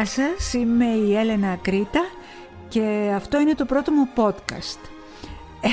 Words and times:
Γεια 0.00 0.08
σας, 0.08 0.52
είμαι 0.52 0.84
η 0.84 1.16
Έλενα 1.16 1.58
Κρήτα 1.62 2.00
και 2.68 3.12
αυτό 3.14 3.40
είναι 3.40 3.54
το 3.54 3.64
πρώτο 3.64 3.92
μου 3.92 4.08
podcast. 4.16 4.78
Ε, 5.60 5.68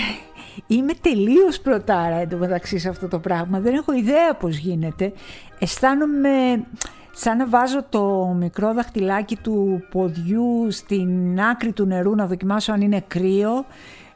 είμαι 0.68 0.94
τελείως 1.02 1.60
πρωτάρα 1.60 2.16
εντωμεταξύ 2.16 2.78
σε 2.78 2.90
αυτό 2.90 3.08
το 3.08 3.20
πράγμα, 3.20 3.60
δεν 3.60 3.74
έχω 3.74 3.94
ιδέα 3.94 4.34
πώς 4.34 4.58
γίνεται. 4.58 5.14
Αισθάνομαι 5.60 6.64
σαν 7.12 7.38
να 7.38 7.48
βάζω 7.48 7.84
το 7.90 8.36
μικρό 8.40 8.74
δαχτυλάκι 8.74 9.36
του 9.36 9.84
ποδιού 9.90 10.68
στην 10.70 11.42
άκρη 11.42 11.72
του 11.72 11.86
νερού 11.86 12.16
να 12.16 12.28
δοκιμάσω 12.28 12.72
αν 12.72 12.82
είναι 12.82 13.04
κρύο 13.08 13.66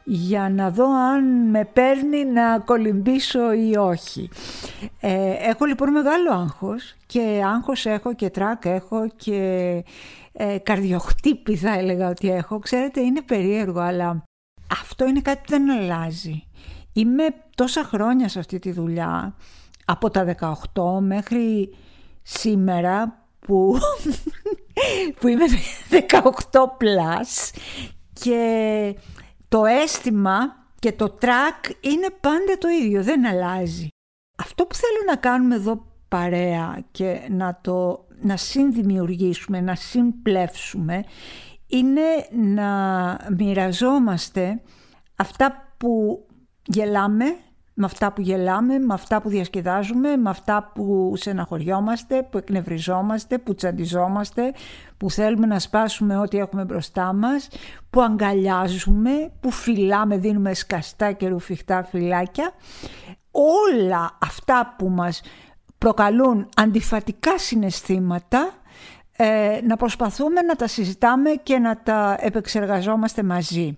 για 0.03 0.49
να 0.49 0.69
δω 0.69 0.85
αν 0.85 1.49
με 1.49 1.65
παίρνει 1.65 2.25
να 2.25 2.59
κολυμπήσω 2.59 3.53
ή 3.53 3.77
όχι. 3.77 4.29
Ε, 4.99 5.33
έχω 5.49 5.65
λοιπόν 5.65 5.91
μεγάλο 5.91 6.31
άγχος 6.31 6.95
και 7.05 7.41
άγχος 7.45 7.85
έχω 7.85 8.13
και 8.13 8.29
τράκ 8.29 8.65
έχω 8.65 9.07
και 9.15 9.83
ε, 10.33 10.57
καρδιοχτύπη 10.57 11.55
θα 11.55 11.73
έλεγα 11.73 12.09
ότι 12.09 12.31
έχω. 12.31 12.59
Ξέρετε 12.59 13.01
είναι 13.01 13.21
περίεργο 13.21 13.79
αλλά 13.79 14.23
αυτό 14.71 15.07
είναι 15.07 15.21
κάτι 15.21 15.39
που 15.43 15.49
δεν 15.49 15.71
αλλάζει. 15.71 16.43
Είμαι 16.93 17.23
τόσα 17.55 17.83
χρόνια 17.83 18.27
σε 18.27 18.39
αυτή 18.39 18.59
τη 18.59 18.71
δουλειά 18.71 19.35
από 19.85 20.09
τα 20.09 20.35
18 20.73 20.99
μέχρι 20.99 21.75
σήμερα 22.21 23.25
που, 23.39 23.77
που 25.19 25.27
είμαι 25.27 25.45
18 26.09 26.21
plus 26.59 27.59
και 28.13 28.95
το 29.51 29.65
αίσθημα 29.65 30.37
και 30.79 30.91
το 30.91 31.17
track 31.21 31.71
είναι 31.81 32.07
πάντα 32.21 32.57
το 32.59 32.67
ίδιο, 32.67 33.03
δεν 33.03 33.25
αλλάζει. 33.25 33.87
Αυτό 34.37 34.65
που 34.65 34.75
θέλω 34.75 35.03
να 35.07 35.15
κάνουμε 35.15 35.55
εδώ 35.55 35.85
παρέα 36.07 36.83
και 36.91 37.27
να 37.29 37.59
το 37.61 38.07
να 38.21 38.37
συνδημιουργήσουμε, 38.37 39.61
να 39.61 39.75
συμπλεύσουμε 39.75 41.03
είναι 41.67 42.01
να 42.31 43.17
μοιραζόμαστε 43.37 44.61
αυτά 45.15 45.73
που 45.77 46.25
γελάμε, 46.65 47.25
με 47.73 47.85
αυτά 47.85 48.13
που 48.13 48.21
γελάμε, 48.21 48.79
με 48.79 48.93
αυτά 48.93 49.21
που 49.21 49.29
διασκεδάζουμε, 49.29 50.15
με 50.15 50.29
αυτά 50.29 50.71
που 50.73 51.13
σεναχωριόμαστε, 51.15 52.23
που 52.23 52.37
εκνευριζόμαστε, 52.37 53.37
που 53.37 53.55
τσαντιζόμαστε, 53.55 54.53
που 55.01 55.11
θέλουμε 55.11 55.45
να 55.45 55.59
σπάσουμε 55.59 56.17
ό,τι 56.17 56.37
έχουμε 56.37 56.63
μπροστά 56.63 57.13
μας, 57.13 57.47
που 57.89 58.01
αγκαλιάζουμε, 58.01 59.31
που 59.39 59.51
φυλάμε, 59.51 60.17
δίνουμε 60.17 60.53
σκαστά 60.53 61.11
και 61.11 61.27
ρουφιχτά 61.27 61.83
φυλάκια. 61.83 62.51
Όλα 63.31 64.17
αυτά 64.21 64.75
που 64.77 64.89
μας 64.89 65.21
προκαλούν 65.77 66.49
αντιφατικά 66.55 67.37
συναισθήματα, 67.37 68.53
ε, 69.11 69.59
να 69.63 69.77
προσπαθούμε 69.77 70.41
να 70.41 70.55
τα 70.55 70.67
συζητάμε 70.67 71.29
και 71.43 71.57
να 71.57 71.77
τα 71.77 72.17
επεξεργαζόμαστε 72.19 73.23
μαζί. 73.23 73.77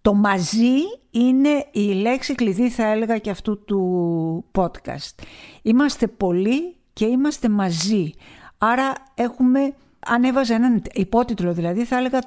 Το 0.00 0.14
μαζί 0.14 0.76
είναι 1.10 1.66
η 1.72 1.92
λέξη 1.92 2.34
κλειδί 2.34 2.70
θα 2.70 2.86
έλεγα 2.86 3.18
και 3.18 3.30
αυτού 3.30 3.64
του 3.64 4.44
podcast. 4.52 5.24
Είμαστε 5.62 6.06
πολλοί 6.06 6.76
και 6.92 7.04
είμαστε 7.04 7.48
μαζί. 7.48 8.10
Άρα 8.58 8.92
έχουμε, 9.14 9.74
αν 10.04 10.24
έβαζα 10.24 10.54
έναν 10.54 10.82
υπότιτλο 10.92 11.52
δηλαδή, 11.52 11.84
θα 11.84 11.96
έλεγα 11.96 12.18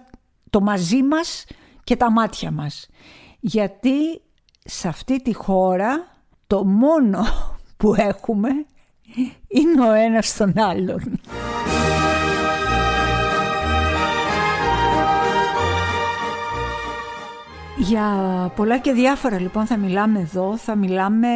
το 0.50 0.62
μαζί 0.62 1.04
μας 1.04 1.46
και 1.84 1.96
τα 1.96 2.12
μάτια 2.12 2.52
μας. 2.52 2.90
Γιατί 3.40 4.22
σε 4.64 4.88
αυτή 4.88 5.22
τη 5.22 5.34
χώρα 5.34 6.08
το 6.48 6.66
μόνο 6.66 7.26
που 7.78 7.94
έχουμε 7.98 8.50
είναι 9.48 9.90
ο 9.90 9.92
ένας 9.92 10.36
τον 10.36 10.54
άλλον. 10.60 11.20
Για 17.78 18.06
πολλά 18.56 18.78
και 18.78 18.92
διάφορα 18.92 19.40
λοιπόν 19.40 19.66
θα 19.66 19.78
μιλάμε 19.78 20.20
εδώ, 20.20 20.58
θα 20.58 20.76
μιλάμε 20.76 21.28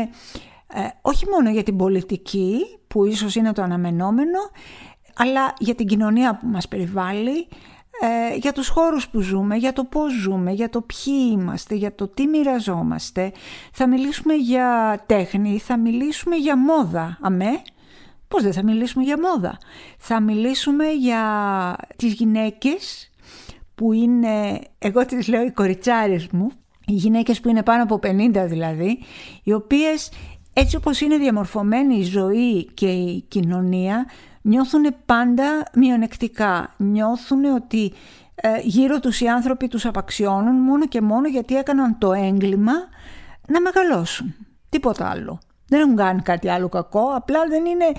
ε, 0.74 0.88
όχι 1.02 1.26
μόνο 1.30 1.50
για 1.50 1.64
την 1.64 1.78
πολιτική 1.78 2.58
που 2.88 3.06
ίσως 3.06 3.36
είναι 3.36 3.54
το 3.54 3.62
αναμενόμενο, 3.62 4.40
αλλά 5.16 5.54
για 5.60 5.76
την 5.76 5.88
κοινωνία 5.88 6.36
που 6.36 6.48
μας 6.48 6.68
περιβάλλει, 6.68 7.48
ε, 8.04 8.36
για 8.36 8.52
τους 8.52 8.68
χώρους 8.68 9.10
που 9.10 9.20
ζούμε, 9.22 9.56
για 9.56 9.74
το 9.74 9.84
πώς 9.84 10.14
ζούμε, 10.14 10.52
για 10.52 10.70
το 10.70 10.82
ποιοι 10.82 11.30
είμαστε, 11.32 11.76
για 11.76 11.96
το 11.96 12.08
τι 12.08 12.28
μοιραζόμαστε. 12.28 13.32
Θα 13.72 13.88
μιλήσουμε 13.88 14.34
για 14.34 15.00
τέχνη, 15.06 15.60
θα 15.60 15.78
μιλήσουμε 15.78 16.36
για 16.36 16.58
μόδα, 16.58 17.18
αμέ; 17.22 17.62
Πώς 18.28 18.44
δεν 18.44 18.54
θα 18.54 18.64
μιλήσουμε 18.64 19.04
για 19.04 19.20
μόδα; 19.20 19.58
Θα 19.98 20.22
μιλήσουμε 20.22 20.86
για 20.92 21.26
τις 21.96 22.14
γυναίκες 22.14 23.12
που 23.76 23.94
είναι, 23.94 24.62
εγώ 24.78 25.06
τις 25.06 25.28
λέω 25.28 25.44
οι 25.44 25.52
κοριτσάρες 25.52 26.28
μου, 26.32 26.52
οι 26.86 26.94
γυναίκες 26.94 27.40
που 27.40 27.50
είναι 27.50 27.64
πάνω 27.64 27.84
από 27.84 28.00
50 28.04 28.46
δηλαδή, 28.48 29.00
οι 29.44 29.54
οποίες 29.54 30.12
έτσι 30.54 30.76
όπως 30.76 31.02
είναι 31.02 31.18
διαμορφωμένη 31.18 31.96
η 31.96 32.04
ζωή 32.04 32.66
και 32.74 32.92
η 32.92 33.26
κοινωνία, 33.28 34.06
νιώθουν 34.42 34.96
πάντα 35.06 35.64
μειονεκτικά. 35.74 36.74
Νιώθουν 36.78 37.46
ότι 37.46 37.94
ε, 38.36 38.60
γύρω 38.62 39.00
τους 39.00 39.22
οι 39.22 39.28
άνθρωποι 39.28 39.68
τους 39.68 39.86
απαξιώνουν 39.86 40.56
μόνο 40.56 40.88
και 40.88 41.02
μόνο 41.02 41.28
γιατί 41.28 41.56
έκαναν 41.56 41.98
το 41.98 42.14
έγκλημα 42.14 42.74
να 43.48 43.62
μεγαλώσουν. 43.62 44.36
Τίποτα 44.70 45.10
άλλο. 45.10 45.40
Δεν 45.68 45.80
έχουν 45.80 45.96
κάνει 45.96 46.22
κάτι 46.22 46.50
άλλο 46.50 46.70
κακό, 46.70 47.04
απλά 47.16 47.40
δεν 47.50 47.66
είναι 47.66 47.92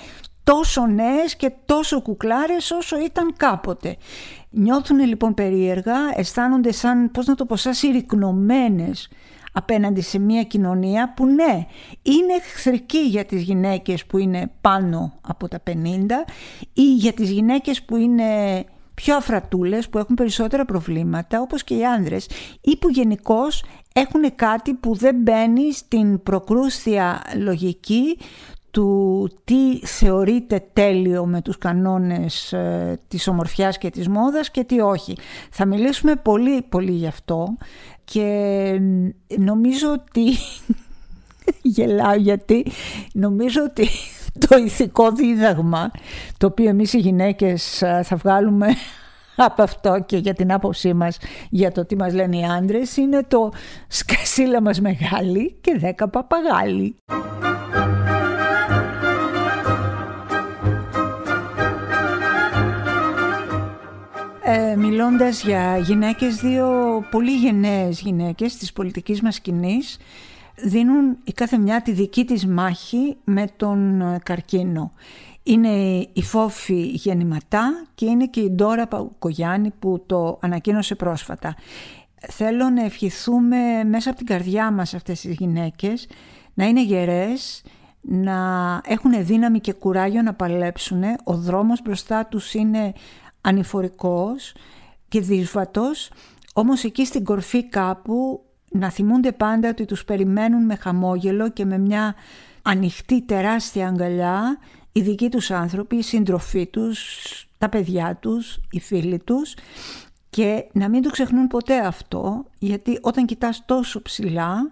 τόσο 0.43 0.85
νέες 0.85 1.35
και 1.35 1.51
τόσο 1.65 2.01
κουκλάρες 2.01 2.71
όσο 2.71 2.99
ήταν 2.99 3.33
κάποτε. 3.37 3.97
Νιώθουν 4.49 4.99
λοιπόν 4.99 5.33
περίεργα, 5.33 5.95
αισθάνονται 6.15 6.71
σαν, 6.71 7.11
πώς 7.11 7.25
να 7.25 7.35
το 7.35 7.45
πω, 7.45 7.55
σαν 7.55 7.73
συρρυκνωμένες 7.73 9.09
απέναντι 9.53 10.01
σε 10.01 10.19
μια 10.19 10.43
κοινωνία 10.43 11.13
που 11.15 11.25
ναι, 11.25 11.67
είναι 12.01 12.33
εχθρική 12.37 12.99
για 12.99 13.25
τις 13.25 13.41
γυναίκες 13.41 14.05
που 14.05 14.17
είναι 14.17 14.51
πάνω 14.61 15.13
από 15.21 15.47
τα 15.47 15.63
50 15.67 15.71
ή 16.73 16.93
για 16.95 17.13
τις 17.13 17.31
γυναίκες 17.31 17.83
που 17.83 17.95
είναι 17.95 18.23
πιο 18.93 19.15
αφρατούλες, 19.15 19.89
που 19.89 19.97
έχουν 19.97 20.15
περισσότερα 20.15 20.65
προβλήματα, 20.65 21.41
όπως 21.41 21.63
και 21.63 21.75
οι 21.75 21.85
άνδρες, 21.85 22.29
ή 22.61 22.77
που 22.77 22.89
γενικώς 22.89 23.63
έχουν 23.93 24.35
κάτι 24.35 24.73
που 24.73 24.95
δεν 24.95 25.15
μπαίνει 25.15 25.73
στην 25.73 26.23
προκρούσια 26.23 27.21
λογική 27.37 28.17
του 28.71 29.29
τι 29.43 29.85
θεωρείται 29.85 30.65
τέλειο 30.73 31.25
με 31.25 31.41
τους 31.41 31.57
κανόνες 31.57 32.53
ε, 32.53 32.99
της 33.07 33.27
ομορφιάς 33.27 33.77
και 33.77 33.89
της 33.89 34.07
μόδας 34.07 34.51
και 34.51 34.63
τι 34.63 34.79
όχι. 34.79 35.17
Θα 35.51 35.65
μιλήσουμε 35.65 36.15
πολύ 36.15 36.61
πολύ 36.61 36.91
γι' 36.91 37.07
αυτό 37.07 37.57
και 38.05 38.79
νομίζω 39.37 39.91
ότι 39.91 40.37
γελάω 41.75 42.15
γιατί 42.15 42.65
νομίζω 43.13 43.63
ότι 43.63 43.87
το 44.47 44.57
ηθικό 44.57 45.11
δίδαγμα 45.11 45.91
το 46.37 46.47
οποίο 46.47 46.69
εμείς 46.69 46.93
οι 46.93 46.97
γυναίκες 46.97 47.81
ε, 47.81 48.01
θα 48.03 48.15
βγάλουμε 48.15 48.67
από 49.35 49.63
αυτό 49.63 50.03
και 50.05 50.17
για 50.17 50.33
την 50.33 50.53
άποψή 50.53 50.93
μας 50.93 51.17
για 51.49 51.71
το 51.71 51.85
τι 51.85 51.95
μας 51.95 52.13
λένε 52.13 52.37
οι 52.37 52.43
άντρες 52.43 52.97
είναι 52.97 53.23
το 53.27 53.51
σκασίλα 53.87 54.61
μας 54.61 54.81
μεγάλη 54.81 55.57
και 55.61 55.77
δέκα 55.79 56.09
παπαγάλη. 56.09 56.95
Ε, 64.55 64.75
μιλώντας 64.75 65.43
για 65.43 65.77
γυναίκες, 65.77 66.35
δύο 66.35 66.67
πολύ 67.11 67.31
γενναίες 67.31 68.01
γυναίκες 68.01 68.57
της 68.57 68.73
πολιτικής 68.73 69.21
μας 69.21 69.35
σκηνής 69.35 69.97
δίνουν 70.55 71.17
η 71.23 71.31
κάθε 71.31 71.57
μια 71.57 71.81
τη 71.81 71.91
δική 71.91 72.25
της 72.25 72.45
μάχη 72.45 73.17
με 73.23 73.45
τον 73.57 74.01
ε, 74.01 74.19
καρκίνο. 74.23 74.91
Είναι 75.43 75.69
η 76.13 76.21
Φόφη 76.23 76.81
Γεννηματά 76.81 77.85
και 77.95 78.05
είναι 78.05 78.25
και 78.25 78.39
η 78.39 78.49
Ντόρα 78.49 78.87
Παουκογιάννη 78.87 79.71
που 79.79 80.03
το 80.05 80.37
ανακοίνωσε 80.41 80.95
πρόσφατα. 80.95 81.55
Θέλω 82.29 82.69
να 82.69 82.83
ευχηθούμε 82.83 83.83
μέσα 83.83 84.09
από 84.09 84.17
την 84.17 84.27
καρδιά 84.27 84.71
μας 84.71 84.93
αυτές 84.93 85.21
τις 85.21 85.35
γυναίκες 85.35 86.07
να 86.53 86.65
είναι 86.65 86.83
γερές, 86.83 87.63
να 88.01 88.37
έχουν 88.85 89.25
δύναμη 89.25 89.59
και 89.59 89.73
κουράγιο 89.73 90.21
να 90.21 90.33
παλέψουν. 90.33 91.03
Ο 91.23 91.33
δρόμος 91.33 91.81
μπροστά 91.81 92.25
τους 92.25 92.53
είναι 92.53 92.93
ανηφορικός 93.43 94.53
και 95.07 95.21
δύσβατος, 95.21 96.11
όμως 96.53 96.83
εκεί 96.83 97.05
στην 97.05 97.23
κορφή 97.23 97.69
κάπου 97.69 98.43
να 98.69 98.89
θυμούνται 98.89 99.31
πάντα 99.31 99.69
ότι 99.69 99.85
τους 99.85 100.05
περιμένουν 100.05 100.65
με 100.65 100.75
χαμόγελο 100.75 101.49
και 101.49 101.65
με 101.65 101.77
μια 101.77 102.15
ανοιχτή 102.61 103.21
τεράστια 103.21 103.87
αγκαλιά 103.87 104.57
οι 104.91 105.01
δικοί 105.01 105.29
τους 105.29 105.51
άνθρωποι, 105.51 105.95
οι 105.95 106.01
σύντροφοί 106.01 106.67
τους, 106.67 106.99
τα 107.57 107.69
παιδιά 107.69 108.17
τους, 108.21 108.59
οι 108.71 108.79
φίλοι 108.79 109.19
τους. 109.19 109.55
Και 110.29 110.65
να 110.73 110.89
μην 110.89 111.01
το 111.01 111.09
ξεχνούν 111.09 111.47
ποτέ 111.47 111.77
αυτό 111.77 112.45
γιατί 112.59 112.97
όταν 113.01 113.25
κοιτάς 113.25 113.65
τόσο 113.65 114.01
ψηλά 114.01 114.71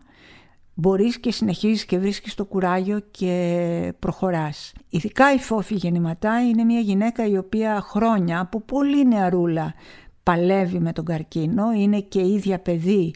μπορείς 0.82 1.20
και 1.20 1.32
συνεχίζεις 1.32 1.86
και 1.86 1.98
βρίσκεις 1.98 2.36
το 2.36 2.46
κουράγιο 2.46 3.00
και 3.12 3.94
προχωράς. 4.00 4.74
Ειδικά 4.90 5.34
η 5.34 5.38
Φόφη 5.38 5.76
Γεννηματά 5.76 6.48
είναι 6.48 6.64
μια 6.64 6.80
γυναίκα 6.80 7.28
η 7.28 7.38
οποία 7.38 7.82
χρόνια 7.82 8.40
από 8.40 8.62
πολύ 8.62 9.08
νεαρούλα 9.08 9.74
παλεύει 10.24 10.80
με 10.80 10.94
τον 10.94 11.06
καρκίνο, 11.06 11.72
είναι 11.72 12.00
και 12.00 12.20
ίδια 12.20 12.60
παιδί 12.60 13.14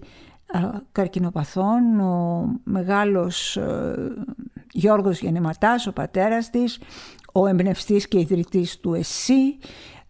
καρκινοπαθών, 0.92 2.00
ο 2.00 2.46
μεγάλος 2.64 3.58
ε, 3.58 3.96
Γιώργος 4.72 5.20
Γεννηματάς, 5.20 5.88
ο 5.88 5.94
πατέρας 5.94 6.50
της, 6.50 6.80
ο 7.32 7.48
εμπνευστής 7.48 8.08
και 8.08 8.20
ιδρυτής 8.20 8.80
του 8.80 8.94
ΕΣΥ, 8.94 9.58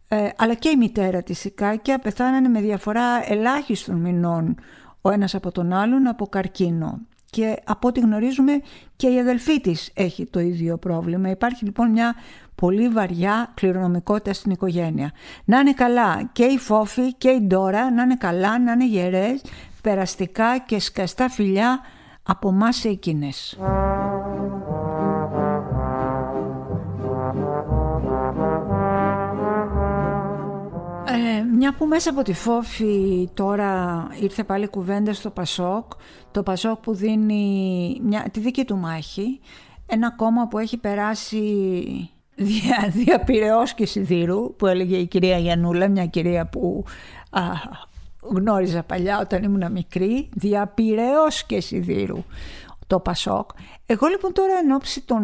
ε, 0.08 0.30
αλλά 0.38 0.54
και 0.54 0.70
η 0.70 0.76
μητέρα 0.76 1.24
της 1.24 1.46
η 1.46 1.52
Κάκια 1.52 2.00
πεθάνανε 2.00 2.48
με 2.48 2.62
διαφορά 2.62 3.32
ελάχιστων 3.32 3.96
μηνών 3.96 4.56
ο 5.02 5.10
ένας 5.10 5.36
από 5.36 5.52
τον 5.52 5.74
άλλον 5.74 6.08
από 6.08 6.28
καρκίνο. 6.28 7.00
Και 7.36 7.56
από 7.64 7.88
ό,τι 7.88 8.00
γνωρίζουμε 8.00 8.62
και 8.96 9.08
η 9.08 9.20
αδελφή 9.20 9.62
της 9.62 9.92
έχει 9.94 10.26
το 10.26 10.40
ίδιο 10.40 10.78
πρόβλημα. 10.78 11.30
Υπάρχει 11.30 11.66
λοιπόν 11.66 11.92
μια 11.92 12.16
πολύ 12.56 12.90
βαριά 12.90 13.52
κληρονομικότητα 13.54 14.34
στην 14.34 14.52
οικογένεια. 14.52 15.12
Να 15.46 15.60
είναι 15.60 15.74
καλά 15.74 16.30
και 16.32 16.44
η 16.44 16.58
Φόφη 16.58 17.14
και 17.14 17.30
η 17.30 17.42
Ντόρα, 17.42 17.92
να 17.92 18.04
είναι 18.04 18.16
καλά, 18.16 18.60
να 18.60 18.72
είναι 18.72 18.86
γερές, 18.86 19.42
περαστικά 19.82 20.58
και 20.58 20.80
σκαστά 20.80 21.30
φιλιά 21.30 21.80
από 22.24 22.50
εμάς 22.50 22.86
εκείνες. 22.86 23.58
Μια 31.56 31.74
που 31.74 31.86
μέσα 31.86 32.10
από 32.10 32.22
τη 32.22 32.34
Φόφη 32.34 33.30
τώρα 33.34 34.08
ήρθε 34.22 34.44
πάλι 34.44 34.68
κουβέντα 34.68 35.14
στο 35.14 35.30
Πασόκ, 35.30 35.92
το 36.32 36.44
Πασόκ 36.44 36.80
που 36.80 36.94
δίνει 36.94 38.00
μια, 38.04 38.26
τη 38.32 38.40
δική 38.40 38.66
του 38.66 38.78
μάχη, 38.78 39.40
ένα 39.86 40.12
κόμμα 40.12 40.48
που 40.48 40.58
έχει 40.58 40.78
περάσει 40.78 41.40
δια, 42.36 42.92
διαπηρεώς 42.94 43.74
και 43.74 43.86
σιδήρου, 43.86 44.56
που 44.56 44.66
έλεγε 44.68 44.98
η 44.98 45.06
κυρία 45.06 45.38
Γιανούλα, 45.38 45.88
μια 45.88 46.06
κυρία 46.06 46.46
που 46.46 46.84
α, 47.30 47.42
γνώριζα 48.22 48.84
παλιά 48.84 49.20
όταν 49.20 49.44
ήμουν 49.44 49.72
μικρή, 49.72 50.30
διαπηρεώς 50.34 51.44
και 51.44 51.62
σιδήρου 51.62 52.24
το 52.88 53.00
Πασόκ. 53.00 53.50
Εγώ 53.86 54.08
λοιπόν 54.08 54.34
τώρα 54.34 54.54
εν 54.64 54.72
ώψη 54.72 55.02
των 55.02 55.24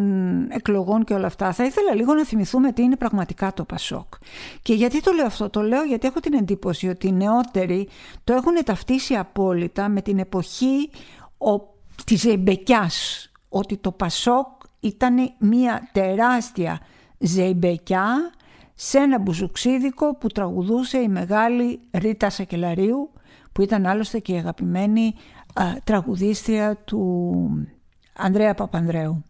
εκλογών 0.52 1.04
και 1.04 1.14
όλα 1.14 1.26
αυτά 1.26 1.54
θα 1.54 1.66
ήθελα 1.66 1.96
λίγο 1.96 2.14
να 2.14 2.26
θυμηθούμε 2.26 2.72
τι 2.72 2.82
είναι 2.82 2.96
πραγματικά 2.96 3.54
το 3.54 3.64
Πασόκ. 3.64 4.14
Και 4.62 4.74
γιατί 4.74 5.02
το 5.02 5.12
λέω 5.12 5.26
αυτό, 5.26 5.50
το 5.50 5.62
λέω 5.62 5.84
γιατί 5.84 6.08
έχω 6.08 6.20
την 6.20 6.34
εντύπωση 6.34 6.88
ότι 6.88 7.08
οι 7.08 7.12
νεότεροι 7.12 7.90
το 8.24 8.34
έχουν 8.34 8.54
ταυτίσει 8.66 9.14
απόλυτα 9.14 9.90
με 9.90 10.02
την 10.02 10.20
εποχή 10.20 10.90
ο, 11.38 11.60
της 12.06 12.20
Ζεϊμπεκιάς, 12.22 13.32
ότι 13.50 13.78
το 13.78 13.92
Πασόκ 13.92 14.48
ήταν 14.80 15.34
μια 15.40 15.90
τεράστια 15.92 16.80
Ζεϊμπεκιά 17.18 18.32
σε 18.76 18.98
ένα 18.98 19.20
μπουζουξίδικο 19.20 20.16
που 20.16 20.28
τραγουδούσε 20.28 20.98
η 20.98 21.08
μεγάλη 21.08 21.80
Ρίτα 21.92 22.30
Σακελαρίου 22.30 23.12
που 23.52 23.62
ήταν 23.62 23.86
άλλωστε 23.86 24.20
και 24.20 24.34
η 24.34 24.38
αγαπημένη 24.38 25.14
τραγουδίστρια 25.84 26.76
του 26.76 27.44
Ανδρέα 28.16 28.54
Παπανδρέου. 28.54 29.24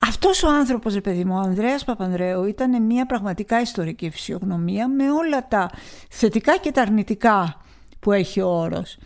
Αυτός 0.00 0.42
ο 0.42 0.48
άνθρωπος, 0.48 0.94
ρε 0.94 1.00
παιδί 1.00 1.24
μου, 1.24 1.34
ο 1.34 1.38
Ανδρέας 1.38 1.84
Παπανδρέου 1.84 2.44
ήταν 2.44 2.82
μια 2.82 3.06
πραγματικά 3.06 3.60
ιστορική 3.60 4.10
φυσιογνωμία 4.10 4.88
με 4.88 5.10
όλα 5.10 5.48
τα 5.48 5.70
θετικά 6.10 6.56
και 6.56 6.72
τα 6.72 6.82
αρνητικά 6.82 7.56
που 8.00 8.12
έχει 8.12 8.40
ο 8.40 8.48
όρος. 8.48 8.98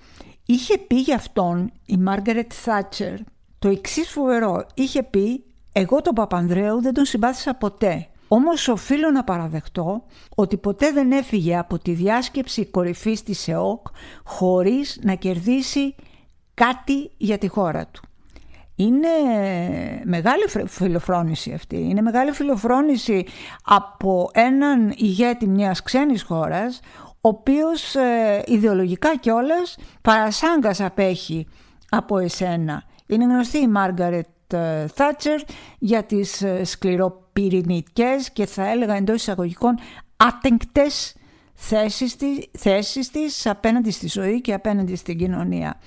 Είχε 0.47 0.79
πει 0.79 0.97
γι' 0.97 1.15
αυτόν 1.15 1.73
η 1.87 1.97
Μάργαρετ 1.97 2.53
Θάτσερ 2.55 3.15
το 3.59 3.69
εξής 3.69 4.09
φοβερό. 4.09 4.67
Είχε 4.75 5.03
πει 5.03 5.45
«Εγώ 5.73 6.03
τον 6.03 6.15
Παπανδρέου 6.15 6.81
δεν 6.81 6.95
τον 6.95 7.05
συμπάθησα 7.05 7.55
ποτέ. 7.55 8.07
Όμως 8.29 8.69
οφείλω 8.69 9.11
να 9.11 9.25
παραδεχτώ 9.25 10.05
ότι 10.35 10.57
ποτέ 10.57 10.93
δεν 10.93 11.13
έφυγε 11.13 11.59
από 11.59 11.79
τη 11.79 11.93
διάσκεψη 11.93 12.67
κορυφής 12.67 13.23
της 13.23 13.49
ΕΟΚ 13.49 13.87
χωρίς 14.25 14.99
να 15.03 15.15
κερδίσει 15.15 15.95
κάτι 16.55 17.11
για 17.17 17.39
τη 17.39 17.49
χώρα 17.49 17.87
του. 17.87 18.03
Είναι 18.77 19.09
μεγάλη 20.05 20.43
φιλοφρόνηση 20.67 21.53
αυτή. 21.53 21.77
Είναι 21.77 22.01
μεγάλη 22.01 22.33
φιλοφρόνηση 22.33 23.27
από 23.65 24.31
έναν 24.33 24.93
ηγέτη 24.97 25.49
μιας 25.49 25.83
ξένης 25.83 26.23
χώρας 26.23 26.81
ο 27.25 27.29
οποίος 27.29 27.95
ε, 27.95 28.43
ιδεολογικά 28.47 29.17
κιόλας 29.17 29.77
παρασάγκας 30.03 30.81
απέχει 30.81 31.47
από 31.89 32.19
εσένα. 32.19 32.83
Είναι 33.07 33.25
γνωστή 33.25 33.59
η 33.59 33.69
Μάργαρετ 33.69 34.27
Θάτσερ 34.95 35.41
για 35.79 36.03
τις 36.03 36.43
ε, 36.43 36.65
σκληροπυρηνικές 36.65 38.31
και 38.33 38.47
θα 38.47 38.71
έλεγα 38.71 38.95
εντός 38.95 39.17
εισαγωγικών 39.17 39.79
άτεγκτες 40.17 41.15
θέσεις 41.55 42.17
της, 42.17 42.47
θέσεις 42.59 43.11
της 43.11 43.47
απέναντι 43.47 43.91
στη 43.91 44.09
ζωή 44.09 44.41
και 44.41 44.53
απέναντι 44.53 44.97
στην 44.97 45.19
κοινωνία. 45.19 45.81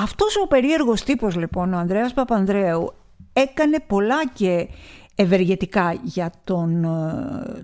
Αυτός 0.00 0.36
ο 0.36 0.46
περίεργος 0.46 1.02
τύπος 1.02 1.36
λοιπόν, 1.36 1.72
ο 1.72 1.78
Ανδρέας 1.78 2.12
Παπανδρέου, 2.12 2.92
έκανε 3.32 3.80
πολλά 3.86 4.26
και 4.32 4.68
ευεργετικά 5.14 5.94
για 6.02 6.32
τον 6.44 6.84
ε, 6.84 7.62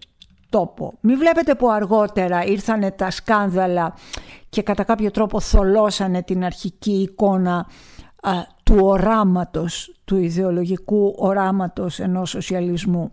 τόπο. 0.49 0.95
Μην 1.01 1.19
βλέπετε 1.19 1.55
που 1.55 1.71
αργότερα 1.71 2.45
ήρθανε 2.45 2.91
τα 2.91 3.11
σκάνδαλα 3.11 3.95
και 4.49 4.63
κατά 4.63 4.85
κάποιο 4.85 5.11
τρόπο 5.11 5.41
θολώσανε 5.41 6.23
την 6.23 6.45
αρχική 6.45 6.93
εικόνα 6.93 7.67
του 8.63 8.79
οράματος, 8.81 9.95
του 10.05 10.17
ιδεολογικού 10.17 11.15
οράματος 11.19 11.99
ενός 11.99 12.31
σοσιαλισμού. 12.31 13.13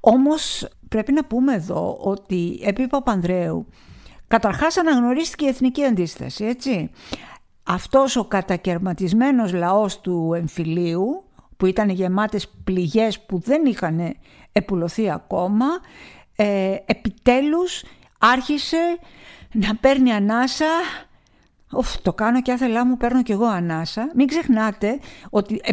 Όμως 0.00 0.68
πρέπει 0.88 1.12
να 1.12 1.24
πούμε 1.24 1.54
εδώ 1.54 1.98
ότι 2.00 2.60
επί 2.64 2.86
Παπανδρέου 2.86 3.66
καταρχάς 4.28 4.76
αναγνωρίστηκε 4.76 5.44
η 5.44 5.48
εθνική 5.48 5.84
αντίσταση, 5.84 6.44
έτσι 6.44 6.90
αυτός 7.72 8.16
ο 8.16 8.24
κατακαιρματισμένος 8.24 9.52
λαός 9.52 10.00
του 10.00 10.32
εμφυλίου 10.36 11.24
που 11.56 11.66
ήταν 11.66 11.88
γεμάτες 11.88 12.48
πληγές 12.64 13.20
που 13.20 13.38
δεν 13.38 13.64
είχαν 13.64 14.14
επουλωθεί 14.52 15.10
ακόμα 15.10 15.66
ε, 16.36 16.76
επιτέλους 16.84 17.84
άρχισε 18.18 18.98
να 19.52 19.76
παίρνει 19.76 20.12
ανάσα 20.12 20.66
Οφ, 21.72 22.00
το 22.00 22.12
κάνω 22.12 22.42
και 22.42 22.52
άθελά 22.52 22.86
μου 22.86 22.96
παίρνω 22.96 23.22
κι 23.22 23.32
εγώ 23.32 23.46
ανάσα. 23.46 24.10
Μην 24.14 24.26
ξεχνάτε 24.26 24.98
ότι 25.30 25.60
ε, 25.62 25.72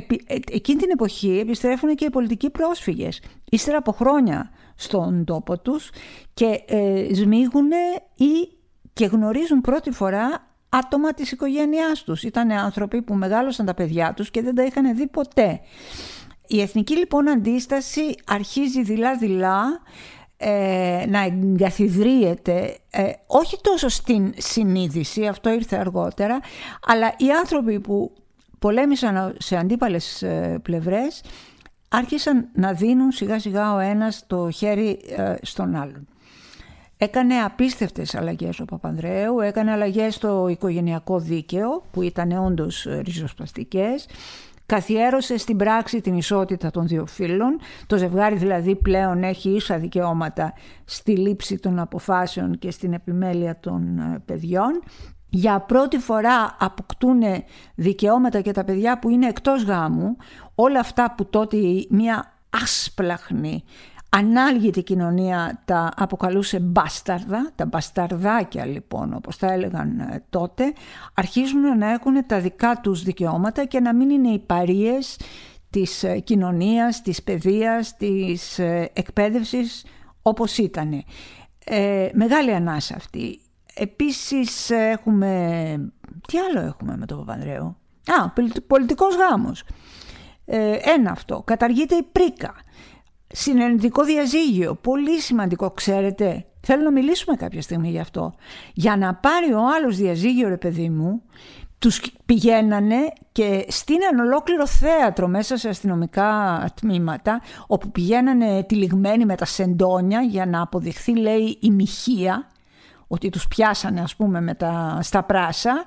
εκείνη 0.51 0.80
την 0.80 0.89
εποχή 0.92 1.39
επιστρέφουν 1.39 1.96
και 1.96 2.06
οι 2.06 2.10
πολιτικοί 2.10 2.50
πρόσφυγες. 2.50 3.22
Ύστερα 3.50 3.77
από 3.77 3.92
χρόνια 3.92 4.50
στον 4.75 5.25
τόπο 5.25 5.60
τους 5.60 5.89
και 6.34 6.63
ε, 6.68 7.13
σμίγουν 7.13 7.70
ή 8.16 8.58
και 8.94 9.06
γνωρίζουν 9.06 9.62
πρώτη 9.62 9.92
φορά 9.92 10.47
άτομα 10.69 11.13
της 11.13 11.31
οικογένειάς 11.31 12.03
τους. 12.03 12.24
Ήταν 12.24 12.51
άνθρωποι 12.51 13.01
που 13.01 13.13
μεγάλωσαν 13.13 13.65
τα 13.65 13.74
παιδιά 13.74 14.13
τους 14.13 14.31
και 14.31 14.41
δεν 14.41 14.55
τα 14.55 14.63
είχαν 14.63 14.95
δει 14.95 15.07
ποτέ. 15.07 15.59
Η 16.47 16.62
εθνική 16.62 16.97
λοιπόν 16.97 17.29
αντίσταση 17.29 18.15
αρχίζει 18.25 18.83
δειλά-δειλά 18.83 19.81
ε, 20.38 21.05
να 21.07 21.24
εγκαθιδρύεται 21.24 22.77
ε, 22.89 23.12
όχι 23.27 23.57
τόσο 23.62 23.89
στην 23.89 24.33
συνείδηση, 24.38 25.27
αυτό 25.27 25.50
ήρθε 25.50 25.75
αργότερα, 25.75 26.39
αλλά 26.86 27.13
οι 27.17 27.31
άνθρωποι 27.31 27.79
που 27.79 28.12
πολέμησαν 28.59 29.36
σε 29.39 29.57
αντίπαλες 29.57 30.21
ε, 30.21 30.59
πλευρές 30.63 31.21
άρχισαν 31.89 32.50
να 32.53 32.74
δίνουν 32.74 33.12
σιγά 33.12 33.39
σιγά 33.39 33.74
ο 33.74 33.79
ένας 33.79 34.24
το 34.27 34.50
χέρι 34.50 35.00
ε, 35.17 35.36
στον 35.41 35.75
άλλον. 35.75 36.07
Έκανε 36.98 37.36
απίστευτες 37.36 38.16
αλλαγές 38.16 38.60
ο 38.60 38.66
Παπανδρέου, 38.66 39.39
έκανε 39.39 39.72
αλλαγές 39.72 40.16
στο 40.16 40.48
οικογενειακό 40.48 41.20
δίκαιο 41.20 41.84
που 41.92 42.01
ήταν 42.01 42.32
όντως 42.32 42.88
ριζοσπαστικές, 43.04 44.06
καθιέρωσε 44.66 45.38
στην 45.38 45.58
πράξη 45.58 46.01
την 46.01 46.18
ισότητα 46.18 46.72
των 46.72 46.88
δύο 46.88 47.06
φίλων, 47.06 47.60
το 47.88 47.98
ζευγάρι 47.98 48.36
δηλαδή 48.36 48.75
πλέον 48.75 49.24
έχει 49.24 49.50
ίσα 49.50 49.77
δικαιώματα 49.77 50.54
στη 50.86 51.18
λήψη 51.18 51.58
των 51.58 51.80
αποφάσεων 51.80 52.58
και 52.58 52.72
στην 52.72 52.94
επιμέλεια 52.94 53.60
των 53.60 53.98
ε, 53.98 54.22
παιδιών. 54.25 54.84
Για 55.30 55.60
πρώτη 55.60 55.98
φορά 55.98 56.56
αποκτούν 56.60 57.22
δικαιώματα 57.75 58.42
και 58.42 58.51
τα 58.51 58.63
παιδιά 58.63 59.00
που 59.00 59.10
είναι 59.10 59.27
εκτός 59.27 59.63
γάμου, 59.63 60.16
όλα 60.56 60.80
αυτά 60.80 61.13
που 61.18 61.25
τότε 61.25 61.58
μια 61.89 62.34
άσπλαχνη 62.50 63.63
ανάλγητη 64.10 64.84
κοινωνία 64.84 65.62
τα 65.66 65.92
αποκαλούσε 65.96 66.60
μπάσταρδα, 66.60 67.52
τα 67.56 67.66
μπασταρδάκια 67.66 68.66
λοιπόν 68.66 69.14
όπως 69.14 69.38
τα 69.38 69.52
έλεγαν 69.52 70.00
ε, 70.00 70.24
τότε, 70.30 70.74
αρχίζουν 71.14 71.78
να 71.78 71.92
έχουν 71.92 72.26
τα 72.26 72.40
δικά 72.40 72.80
τους 72.84 73.04
δικαιώματα 73.04 73.66
και 73.66 73.80
να 73.80 73.96
μην 73.96 74.10
είναι 74.10 74.30
οι 74.30 74.40
παρείες 74.40 75.18
της 75.70 76.04
ε, 76.04 76.20
κοινωνίας, 76.20 77.02
της 77.02 77.24
παιδείας, 77.24 77.96
της 77.98 78.60
ε, 78.60 78.90
εκπαίδευσης 78.94 79.86
όπως 80.22 80.58
ήταν. 80.58 81.04
Ε, 81.66 82.10
μεγάλη 82.14 82.54
ανάσα 82.54 82.96
αυτή. 82.96 83.40
Επίσης 83.74 84.70
έχουμε... 84.70 85.42
Τι 86.28 86.38
άλλο 86.38 86.66
έχουμε 86.66 86.98
με 86.98 87.06
τον 87.06 87.18
Παπανδρέου; 87.18 87.78
Α, 88.06 88.30
πολιτικός 88.68 89.16
γάμος. 89.16 89.64
Ε, 90.46 90.78
ένα 90.96 91.12
αυτό. 91.12 91.42
Καταργείται 91.46 91.96
η 91.96 92.04
πρίκα. 92.04 92.54
Συνενετικό 93.27 94.03
διαζύγιο. 94.03 94.75
Πολύ 94.75 95.19
σημαντικό, 95.19 95.72
ξέρετε. 95.72 96.46
Θέλω 96.62 96.84
να 96.84 96.91
μιλήσουμε 96.91 97.36
κάποια 97.36 97.62
στιγμή 97.62 97.89
γι' 97.89 98.00
αυτό. 98.00 98.34
Για 98.74 98.98
να 98.98 99.15
πάρει 99.15 99.53
ο 99.53 99.62
άλλος 99.75 99.98
διαζύγιο, 99.98 100.48
ρε 100.50 100.57
παιδί 100.57 100.89
μου, 100.89 101.22
τους 101.79 102.01
πηγαίνανε 102.25 103.13
και 103.31 103.65
στείναν 103.67 104.19
ολόκληρο 104.19 104.67
θέατρο 104.67 105.27
μέσα 105.27 105.57
σε 105.57 105.69
αστυνομικά 105.69 106.65
τμήματα 106.75 107.41
όπου 107.67 107.91
πηγαίνανε 107.91 108.63
τυλιγμένοι 108.63 109.25
με 109.25 109.36
τα 109.36 109.46
σεντόνια 109.46 110.22
για 110.22 110.46
να 110.46 110.62
αποδειχθεί 110.62 111.15
λέει 111.17 111.57
η 111.62 111.72
μοιχεία 111.72 112.48
ότι 113.07 113.29
τους 113.29 113.48
πιάσανε 113.48 114.01
ας 114.01 114.15
πούμε 114.15 114.41
με 114.41 114.53
τα, 114.53 115.00
στα 115.01 115.24
πράσα 115.24 115.86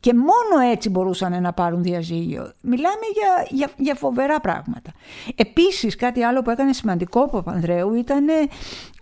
και 0.00 0.14
μόνο 0.14 0.70
έτσι 0.72 0.88
μπορούσαν 0.88 1.42
να 1.42 1.52
πάρουν 1.52 1.82
διαζύγιο. 1.82 2.52
Μιλάμε 2.62 3.04
για, 3.12 3.56
για, 3.58 3.70
για 3.76 3.94
φοβερά 3.94 4.40
πράγματα. 4.40 4.92
Επίσης 5.34 5.96
κάτι 5.96 6.22
άλλο 6.22 6.42
που 6.42 6.50
έκανε 6.50 6.72
σημαντικό 6.72 7.20
ο 7.20 7.28
Παπανδρέου 7.28 7.94
ήταν 7.94 8.26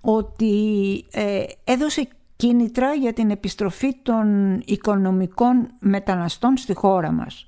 ότι 0.00 1.04
ε, 1.10 1.42
έδωσε 1.64 2.08
κίνητρα 2.36 2.94
για 2.94 3.12
την 3.12 3.30
επιστροφή 3.30 3.96
των 4.02 4.56
οικονομικών 4.64 5.70
μεταναστών 5.78 6.56
στη 6.56 6.74
χώρα 6.74 7.12
μας. 7.12 7.46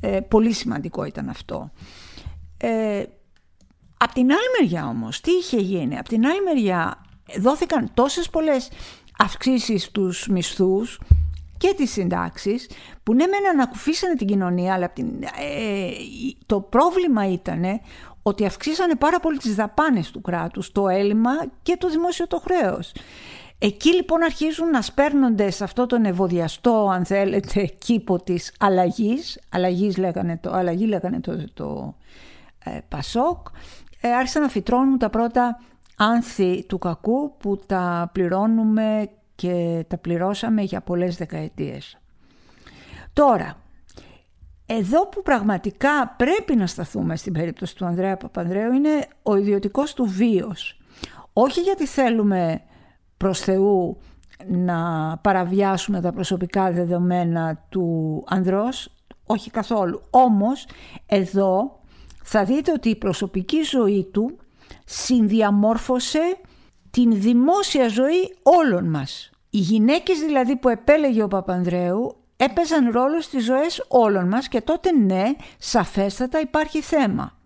Ε, 0.00 0.20
πολύ 0.20 0.52
σημαντικό 0.52 1.04
ήταν 1.04 1.28
αυτό. 1.28 1.70
Ε, 2.56 3.02
απ' 3.96 4.12
την 4.12 4.30
άλλη 4.30 4.48
μεριά 4.60 4.88
όμως, 4.88 5.20
τι 5.20 5.30
είχε 5.30 5.56
γίνει; 5.56 5.98
Απ' 5.98 6.08
την 6.08 6.26
άλλη 6.26 6.42
μεριά 6.42 7.02
δόθηκαν 7.40 7.90
τόσες 7.94 8.30
πολλές 8.30 8.70
αυξήσεις 9.18 9.82
στους 9.82 10.28
μισθούς 10.28 11.00
και 11.62 11.74
τις 11.76 11.90
συντάξεις 11.90 12.70
που 13.02 13.14
ναι 13.14 13.26
μεν 13.26 13.48
ανακουφίσανε 13.52 14.14
την 14.14 14.26
κοινωνία 14.26 14.74
αλλά 14.74 14.92
ε, 14.94 15.90
το 16.46 16.60
πρόβλημα 16.60 17.28
ήταν 17.28 17.64
ότι 18.22 18.46
αυξήσανε 18.46 18.94
πάρα 18.94 19.20
πολύ 19.20 19.38
τις 19.38 19.54
δαπάνες 19.54 20.10
του 20.10 20.20
κράτους, 20.20 20.72
το 20.72 20.88
έλλειμμα 20.88 21.30
και 21.62 21.76
το 21.76 21.88
δημόσιο 21.88 22.26
το 22.26 22.38
χρέος. 22.38 22.92
Εκεί 23.58 23.94
λοιπόν 23.94 24.22
αρχίζουν 24.22 24.70
να 24.70 24.82
σπέρνονται 24.82 25.50
σε 25.50 25.64
αυτό 25.64 25.86
τον 25.86 26.04
ευωδιαστό, 26.04 26.90
αν 26.92 27.04
θέλετε, 27.04 27.64
κήπο 27.78 28.22
της 28.22 28.52
αλλαγής, 28.58 29.40
αλλαγής 29.48 29.96
λέγανε 29.96 30.38
το, 30.42 30.52
αλλαγή 30.52 30.86
λέγανε 30.86 31.20
το, 31.20 31.44
το 31.54 31.94
ε, 32.64 32.78
Πασόκ, 32.88 33.46
ε, 34.00 34.12
άρχισαν 34.12 34.42
να 34.42 34.48
φυτρώνουν 34.48 34.98
τα 34.98 35.10
πρώτα 35.10 35.60
άνθη 35.96 36.64
του 36.68 36.78
κακού 36.78 37.36
που 37.36 37.60
τα 37.66 38.10
πληρώνουμε 38.12 39.10
και 39.42 39.84
τα 39.88 39.98
πληρώσαμε 39.98 40.62
για 40.62 40.80
πολλές 40.80 41.16
δεκαετίες. 41.16 41.98
Τώρα, 43.12 43.56
εδώ 44.66 45.08
που 45.08 45.22
πραγματικά 45.22 46.14
πρέπει 46.16 46.56
να 46.56 46.66
σταθούμε 46.66 47.16
στην 47.16 47.32
περίπτωση 47.32 47.76
του 47.76 47.84
Ανδρέα 47.84 48.16
Παπανδρέου 48.16 48.72
είναι 48.72 49.06
ο 49.22 49.36
ιδιωτικός 49.36 49.94
του 49.94 50.04
βίος. 50.04 50.80
Όχι 51.32 51.60
γιατί 51.60 51.86
θέλουμε 51.86 52.62
προς 53.16 53.40
Θεού 53.40 53.98
να 54.46 54.76
παραβιάσουμε 55.22 56.00
τα 56.00 56.12
προσωπικά 56.12 56.72
δεδομένα 56.72 57.66
του 57.68 58.24
ανδρός, 58.28 58.92
όχι 59.26 59.50
καθόλου. 59.50 60.02
Όμως 60.10 60.66
εδώ 61.06 61.80
θα 62.22 62.44
δείτε 62.44 62.72
ότι 62.72 62.88
η 62.88 62.96
προσωπική 62.96 63.62
ζωή 63.62 64.08
του 64.12 64.36
συνδιαμόρφωσε 64.84 66.36
την 66.90 67.20
δημόσια 67.20 67.88
ζωή 67.88 68.34
όλων 68.42 68.90
μας. 68.90 69.31
Οι 69.54 69.58
γυναίκες 69.58 70.18
δηλαδή 70.18 70.56
που 70.56 70.68
επέλεγε 70.68 71.22
ο 71.22 71.28
Παπανδρέου 71.28 72.16
έπαιζαν 72.36 72.90
ρόλο 72.90 73.20
στις 73.20 73.44
ζωές 73.44 73.84
όλων 73.88 74.28
μας 74.28 74.48
και 74.48 74.60
τότε 74.60 74.92
ναι, 74.92 75.22
σαφέστατα 75.58 76.40
υπάρχει 76.40 76.80
θέμα. 76.80 77.38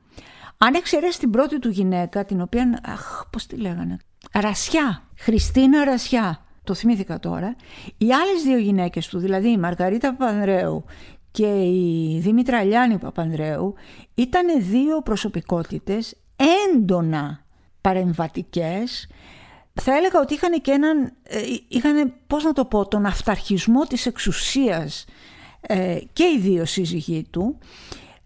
Αν 0.59 0.75
εξαιρέσεις 0.75 1.19
την 1.19 1.31
πρώτη 1.31 1.59
του 1.59 1.69
γυναίκα, 1.69 2.25
την 2.25 2.41
οποία, 2.41 2.81
αχ, 2.85 3.23
πώς 3.31 3.47
τη 3.47 3.57
λέγανε, 3.57 3.97
Ρασιά, 4.33 5.03
Χριστίνα 5.17 5.85
Ρασιά, 5.85 6.45
το 6.65 6.75
θυμήθηκα 6.75 7.19
τώρα, 7.19 7.57
οι 7.99 8.13
άλλες 8.13 8.43
δύο 8.43 8.59
γυναίκες 8.59 9.09
του, 9.09 9.19
δηλαδή 9.19 9.49
η 9.49 9.59
Μαργαρίτα 9.59 10.15
Παπανδρέου 10.15 10.85
και 11.31 11.63
η 11.63 12.19
Δήμητρα 12.23 12.63
Λιάννη 12.63 12.99
Παπανδρέου, 12.99 13.75
ήταν 14.15 14.47
δύο 14.59 15.03
προσωπικότητες 15.03 16.17
έντονα 16.37 17.45
παρεμβατικές, 17.81 19.09
θα 19.83 19.97
έλεγα 19.97 20.21
ότι 20.21 20.35
είχαν 20.35 20.61
και 20.61 20.71
έναν, 20.71 21.13
ε, 21.23 21.41
είχαν, 21.69 22.13
πώς 22.27 22.45
να 22.45 22.53
το 22.53 22.65
πω, 22.65 22.89
τον 22.89 23.07
αυταρχισμό 23.07 23.83
της 23.83 24.07
εξουσίας 24.07 25.05
ε, 25.61 25.99
και 26.13 26.25
οι 26.25 26.39
δύο 26.41 26.65
σύζυγοί 26.65 27.27
του. 27.31 27.59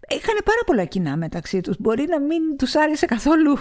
Είχαν 0.09 0.37
πάρα 0.43 0.61
πολλά 0.65 0.85
κοινά 0.85 1.17
μεταξύ 1.17 1.61
τους. 1.61 1.75
Μπορεί 1.79 2.05
να 2.09 2.19
μην 2.19 2.57
τους 2.57 2.75
άρεσε 2.75 3.05
καθόλου 3.05 3.57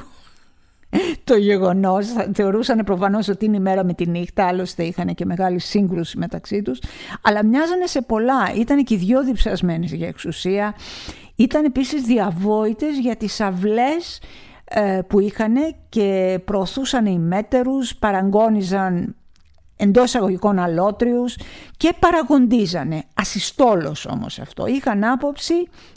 το 1.25 1.37
γεγονός. 1.37 2.07
Θεωρούσαν 2.35 2.85
προφανώς 2.85 3.29
ότι 3.29 3.45
είναι 3.45 3.57
η 3.57 3.61
μέρα 3.61 3.85
με 3.85 3.95
τη 3.95 4.07
νύχτα, 4.07 4.47
άλλωστε 4.47 4.83
είχαν 4.85 5.15
και 5.15 5.25
μεγάλη 5.25 5.59
σύγκρουση 5.59 6.19
μεταξύ 6.19 6.63
τους. 6.63 6.79
Αλλά 7.23 7.45
μοιάζανε 7.45 7.87
σε 7.87 8.03
πολλά. 8.03 8.53
Ήταν 8.57 8.85
και 8.85 8.95
οι 8.95 8.97
δυο 8.97 9.25
διψασμένες 9.25 9.93
για 9.93 10.09
εξουσία. 10.09 10.75
Ήταν 11.37 11.65
επίσης 11.65 12.03
διαβόητες 12.03 12.99
για 12.99 13.17
τις 13.17 13.41
αυλές 13.41 14.19
ε, 14.19 14.25
που 15.07 15.21
είχαν 15.21 15.55
και 15.89 16.41
προωθούσαν 16.45 17.07
οι 17.07 17.19
μέτερους, 17.19 17.97
παραγγόνιζαν 17.97 19.15
εντός 19.81 20.05
εισαγωγικών 20.05 20.59
αλότριους 20.59 21.37
και 21.77 21.95
παραγοντίζανε. 21.99 23.03
Ασυστόλος 23.15 24.07
όμως 24.07 24.39
αυτό. 24.39 24.67
Είχαν 24.67 25.05
άποψη 25.05 25.55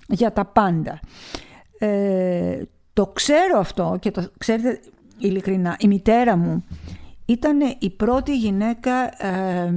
για 0.07 0.33
τα 0.33 0.45
πάντα. 0.45 0.99
Ε, 1.77 2.61
το 2.93 3.07
ξέρω 3.07 3.59
αυτό 3.59 3.97
και 4.01 4.11
το 4.11 4.31
ξέρετε 4.37 4.79
ειλικρινά. 5.17 5.75
Η 5.79 5.87
μητέρα 5.87 6.37
μου 6.37 6.65
ήταν 7.25 7.59
η 7.79 7.89
πρώτη 7.89 8.37
γυναίκα 8.37 9.25
ε, 9.25 9.73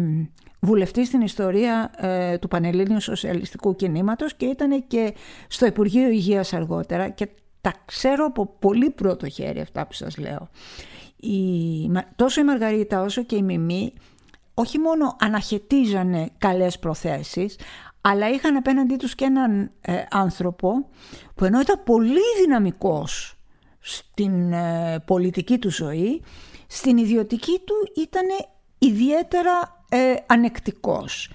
βουλευτή 0.61 1.05
στην 1.05 1.21
ιστορία 1.21 1.91
ε, 1.97 2.39
του 2.39 2.49
Πανελλήνιου 2.49 3.01
Σοσιαλιστικού 3.01 3.77
Κινήματος 3.77 4.35
και 4.35 4.47
ήταν 4.47 4.87
και 4.87 5.15
στο 5.49 5.67
Υπουργείο 5.67 6.09
Υγείας 6.09 6.53
αργότερα 6.53 7.09
και 7.09 7.29
τα 7.67 7.75
ξέρω 7.85 8.25
από 8.25 8.47
πολύ 8.59 8.91
πρώτο 8.91 9.29
χέρι 9.29 9.61
αυτά 9.61 9.87
που 9.87 9.93
σας 9.93 10.17
λέω. 10.17 10.49
Η, 11.17 11.41
τόσο 12.17 12.41
η 12.41 12.45
Μαργαρίτα 12.45 13.01
όσο 13.01 13.23
και 13.23 13.37
η 13.37 13.43
Μιμή 13.43 13.93
όχι 14.55 14.79
μόνο 14.79 15.17
αναχαιτίζανε 15.21 16.31
καλές 16.39 16.79
προθέσεις, 16.79 17.59
αλλά 18.01 18.31
είχαν 18.31 18.57
απέναντί 18.57 18.97
τους 18.97 19.15
και 19.15 19.25
έναν 19.25 19.71
ε, 19.81 19.93
άνθρωπο 20.11 20.89
που 21.35 21.45
ενώ 21.45 21.61
ήταν 21.61 21.83
πολύ 21.85 22.21
δυναμικός 22.41 23.39
στην 23.79 24.53
ε, 24.53 25.03
πολιτική 25.07 25.59
του 25.59 25.71
ζωή, 25.71 26.23
στην 26.67 26.97
ιδιωτική 26.97 27.61
του 27.65 27.75
ήταν 28.03 28.27
ιδιαίτερα 28.79 29.85
ε, 29.89 30.15
ανεκτικός. 30.27 31.31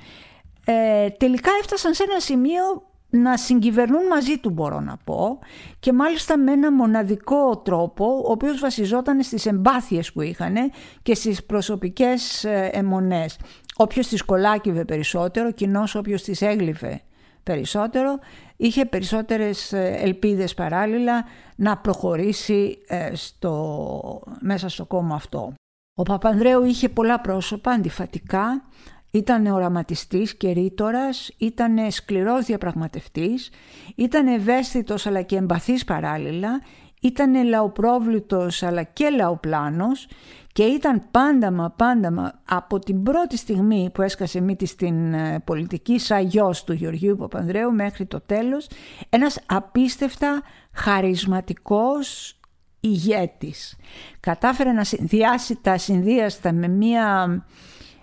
Ε, 0.66 1.10
τελικά 1.10 1.52
έφτασαν 1.60 1.94
σε 1.94 2.04
ένα 2.04 2.20
σημείο 2.20 2.91
να 3.12 3.38
συγκυβερνούν 3.38 4.08
μαζί 4.08 4.38
του 4.38 4.50
μπορώ 4.50 4.80
να 4.80 4.98
πω 5.04 5.40
και 5.80 5.94
μάλιστα 5.94 6.38
με 6.38 6.52
ένα 6.52 6.72
μοναδικό 6.72 7.58
τρόπο 7.58 8.06
ο 8.06 8.32
οποίος 8.32 8.60
βασιζόταν 8.60 9.24
στις 9.24 9.46
εμπάθειες 9.46 10.12
που 10.12 10.22
είχαν 10.22 10.56
και 11.02 11.16
στις 11.16 11.46
προσωπικές 11.46 12.44
ε, 12.44 12.70
αιμονές. 12.74 13.38
Όποιος 13.76 14.08
τις 14.08 14.22
κολάκιβε 14.22 14.86
περισσότερο, 14.86 15.52
κοινό 15.52 15.84
όποιος 15.94 16.24
τις 16.24 16.42
έγλυφε 16.42 17.02
περισσότερο, 17.44 18.20
είχε 18.58 18.86
περισσότερες 18.86 19.74
ε, 19.74 19.98
ελπίδες 20.02 20.54
παράλληλα 20.54 21.26
να 21.56 21.78
προχωρήσει 21.78 22.78
ε, 22.88 23.16
στο, 23.16 24.22
μέσα 24.42 24.70
στο 24.70 24.86
κόμμα 24.86 25.16
αυτό. 25.16 25.54
Ο 25.94 26.04
Παπανδρέου 26.04 26.64
είχε 26.64 26.90
πολλά 26.90 27.20
πρόσωπα 27.20 27.72
αντιφατικά, 27.72 28.64
ήταν 29.12 29.46
οραματιστής 29.46 30.36
και 30.36 30.52
ρήτορας, 30.52 31.32
ήταν 31.38 31.92
σκληρός 31.92 32.46
διαπραγματευτής, 32.46 33.50
ήταν 33.96 34.28
ευαίσθητος 34.28 35.06
αλλά 35.08 35.22
και 35.22 35.36
εμπαθής 35.36 35.86
παράλληλα, 35.86 36.62
ήταν 37.02 37.48
λαοπρόβλητος 37.48 38.64
αλλά 38.64 38.84
και 38.84 39.10
λαοπλάνος 39.10 40.08
και 40.54 40.64
ήταν 40.64 41.04
πάντα 41.12 41.52
μα 41.52 41.70
πάντα 41.70 42.12
μα 42.12 42.42
από 42.50 42.80
την 42.80 43.04
πρώτη 43.04 43.38
στιγμή 43.38 43.90
που 43.94 44.02
έσκασε 44.02 44.42
μύτη 44.42 44.66
στην 44.66 45.14
ε, 45.14 45.40
πολιτική 45.40 46.00
σαν 46.00 46.26
γιος 46.26 46.64
του 46.64 46.74
Γεωργίου 46.74 47.16
Παπανδρέου 47.16 47.72
μέχρι 47.74 48.06
το 48.06 48.22
τέλος 48.22 48.68
ένας 49.10 49.40
απίστευτα 49.46 50.42
χαρισματικός 50.74 52.36
ηγέτης. 52.80 53.78
Κατάφερε 54.20 54.72
να 54.72 54.84
συνδυάσει 54.84 55.56
τα 55.62 55.78
συνδύαστα 55.78 56.54
με 56.54 56.68
μια 56.68 57.46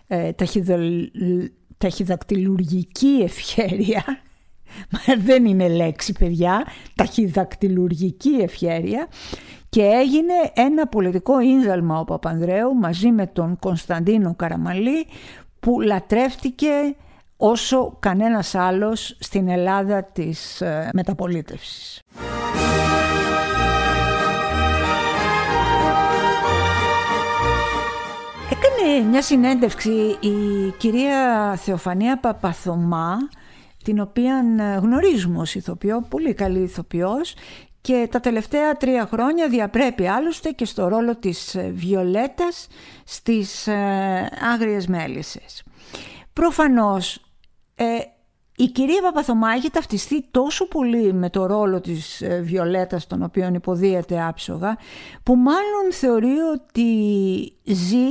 ε, 0.09 0.31
ταχυδακτηλουργική 1.79 3.21
ευχέρεια. 3.23 4.05
Μα 4.93 5.15
δεν 5.25 5.45
είναι 5.45 5.69
λέξη 5.69 6.13
παιδιά, 6.13 6.67
ταχυδακτηλουργική 6.95 8.37
ευχέρεια. 8.41 9.09
Και 9.69 9.83
έγινε 9.83 10.35
ένα 10.55 10.87
πολιτικό 10.87 11.41
ίνδαλμα 11.41 12.01
ο 12.01 12.05
Παπανδρέου 12.05 12.75
μαζί 12.75 13.11
με 13.11 13.27
τον 13.27 13.59
Κωνσταντίνο 13.59 14.35
Καραμαλή 14.35 15.07
που 15.61 15.81
λατρεύτηκε 15.81 16.97
όσο 17.37 17.97
κανένας 18.01 18.55
άλλος 18.55 19.17
στην 19.21 19.49
Ελλάδα 19.49 20.05
της 20.05 20.61
ε, 20.61 20.91
μεταπολίτευσης. 20.93 22.03
Έκανε 28.61 29.09
μια 29.09 29.23
συνέντευξη 29.23 29.91
η 30.21 30.71
κυρία 30.77 31.57
Θεοφανία 31.57 32.19
Παπαθωμά, 32.19 33.17
την 33.85 34.01
οποία 34.01 34.45
γνωρίζουμε 34.83 35.39
ως 35.39 35.55
ηθοποιό, 35.55 36.07
πολύ 36.09 36.35
καλή 36.35 36.59
ηθοποιός 36.59 37.35
και 37.81 38.09
τα 38.11 38.21
τελευταία 38.21 38.77
τρία 38.77 39.07
χρόνια 39.07 39.49
διαπρέπει 39.49 40.07
άλλωστε 40.07 40.51
και 40.51 40.65
στο 40.65 40.89
ρόλο 40.89 41.17
της 41.17 41.57
Βιολέτας 41.73 42.67
στις 43.05 43.67
ε, 43.67 44.31
Άγριες 44.53 44.87
Μέλισσες. 44.87 45.63
Προφανώς 46.33 47.21
ε, 47.75 47.85
η 48.61 48.67
κυρία 48.67 49.03
Παπαθωμά 49.03 49.53
έχει 49.53 49.71
ταυτιστεί 49.71 50.25
τόσο 50.31 50.69
πολύ 50.69 51.13
με 51.13 51.31
το 51.31 51.47
ρόλο 51.47 51.81
της 51.81 52.21
ε, 52.21 52.41
Βιολέτας 52.41 53.07
τον 53.07 53.23
οποίο 53.23 53.51
υποδίεται 53.55 54.23
άψογα 54.23 54.79
που 55.23 55.37
μάλλον 55.37 55.93
θεωρεί 55.93 56.37
ότι 56.55 56.93
ζει 57.65 58.09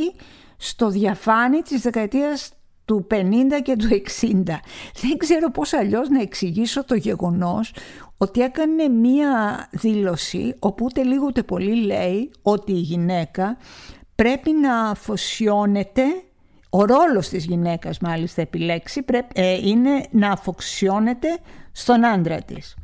στο 0.57 0.89
διαφάνει 0.89 1.61
της 1.61 1.81
δεκαετίας 1.81 2.51
του 2.85 3.07
50 3.11 3.15
και 3.63 3.75
του 3.75 3.87
60. 3.87 4.31
Δεν 5.01 5.17
ξέρω 5.17 5.51
πώς 5.51 5.73
αλλιώς 5.73 6.09
να 6.09 6.21
εξηγήσω 6.21 6.83
το 6.83 6.95
γεγονός 6.95 7.73
ότι 8.17 8.41
έκανε 8.41 8.87
μία 8.87 9.67
δήλωση 9.71 10.55
όπου 10.59 10.85
ούτε 10.85 11.03
λίγο 11.03 11.25
ούτε 11.25 11.43
πολύ 11.43 11.85
λέει 11.85 12.31
ότι 12.41 12.71
η 12.71 12.79
γυναίκα 12.79 13.57
πρέπει 14.15 14.51
να 14.51 14.89
αφοσιώνεται 14.89 16.03
ο 16.77 16.85
ρόλος 16.85 17.29
της 17.29 17.45
γυναίκας 17.45 17.99
μάλιστα 17.99 18.41
επιλέξει 18.41 19.01
πρέπει, 19.01 19.41
ε, 19.41 19.67
είναι 19.67 20.05
να 20.11 20.31
αφοξιώνεται 20.31 21.37
στον 21.71 22.05
άντρα 22.05 22.41
της. 22.41 22.75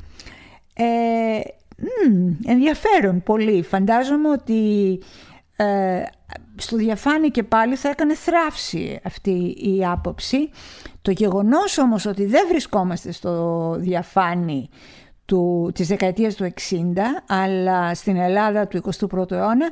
Ε, 0.74 1.40
ενδιαφέρον 2.46 3.22
πολύ. 3.22 3.62
Φαντάζομαι 3.62 4.28
ότι 4.28 4.98
ε, 5.56 6.02
στο 6.56 6.76
διαφάνει 6.76 7.28
και 7.30 7.42
πάλι 7.42 7.76
θα 7.76 7.88
έκανε 7.88 8.14
θράψη 8.14 9.00
αυτή 9.04 9.56
η 9.58 9.84
άποψη. 9.86 10.50
Το 11.02 11.10
γεγονός 11.10 11.78
όμως 11.78 12.06
ότι 12.06 12.26
δεν 12.26 12.46
βρισκόμαστε 12.48 13.12
στο 13.12 13.74
διαφάνει 13.78 14.68
του, 15.26 15.70
της 15.74 15.88
δεκαετίας 15.88 16.34
του 16.34 16.44
60 16.44 16.52
αλλά 17.26 17.94
στην 17.94 18.16
Ελλάδα 18.16 18.66
του 18.66 18.82
21ου 18.92 19.30
αιώνα 19.30 19.70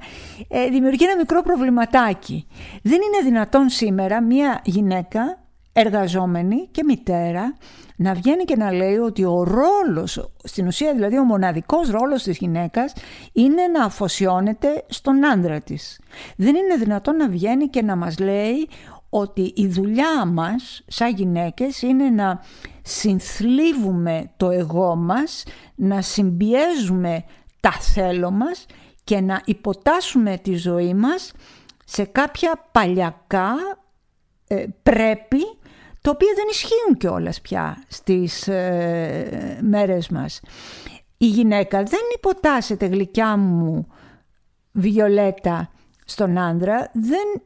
ε, 0.49 0.69
δημιουργεί 0.69 1.05
ένα 1.05 1.17
μικρό 1.17 1.43
προβληματάκι. 1.43 2.47
Δεν 2.83 3.01
είναι 3.03 3.31
δυνατόν 3.31 3.69
σήμερα 3.69 4.23
μια 4.23 4.61
γυναίκα 4.65 5.39
εργαζόμενη 5.73 6.69
και 6.71 6.85
μητέρα 6.85 7.55
να 7.97 8.15
βγαίνει 8.15 8.45
και 8.45 8.57
να 8.57 8.73
λέει 8.73 8.97
ότι 8.97 9.25
ο 9.25 9.43
ρόλος, 9.45 10.31
στην 10.45 10.67
ουσία 10.67 10.95
δηλαδή 10.95 11.19
ο 11.19 11.25
μοναδικός 11.25 11.91
ρόλος 11.91 12.23
της 12.23 12.39
γυναίκας 12.39 12.93
είναι 13.33 13.67
να 13.67 13.85
αφοσιώνεται 13.85 14.85
στον 14.87 15.27
άντρα 15.27 15.61
της. 15.61 16.01
Δεν 16.37 16.55
είναι 16.55 16.77
δυνατόν 16.77 17.17
να 17.17 17.29
βγαίνει 17.29 17.69
και 17.69 17.83
να 17.83 17.97
μας 17.97 18.19
λέει 18.19 18.69
ότι 19.15 19.53
η 19.57 19.67
δουλειά 19.67 20.25
μας 20.25 20.83
σαν 20.87 21.15
γυναίκες 21.15 21.83
είναι 21.83 22.11
να 22.11 22.41
συνθλίβουμε 22.83 24.31
το 24.37 24.51
εγώ 24.51 24.95
μας, 24.97 25.45
να 25.75 26.03
συμπιέζουμε 26.03 27.25
τα 27.61 27.71
θέλω 27.71 28.31
μας 28.31 28.67
και 29.05 29.21
να 29.21 29.41
υποτάσσουμε 29.45 30.39
τη 30.43 30.55
ζωή 30.55 30.95
μας 30.95 31.33
σε 31.85 32.05
κάποια 32.05 32.69
παλιακά 32.73 33.55
ε, 34.47 34.65
πρέπει 34.83 35.39
τα 36.01 36.11
οποία 36.11 36.33
δεν 36.37 36.45
ισχύουν 36.51 36.97
κιόλας 36.99 37.41
πια 37.41 37.85
στις 37.89 38.49
ε, 38.49 39.59
μέρες 39.63 40.09
μας. 40.09 40.41
Η 41.17 41.27
γυναίκα 41.27 41.83
δεν 41.83 42.03
υποτάσσεται 42.17 42.87
γλυκιά 42.87 43.37
μου 43.37 43.87
Βιολέτα 44.73 45.71
στον 46.05 46.39
άντρα, 46.39 46.91
δεν 46.93 47.43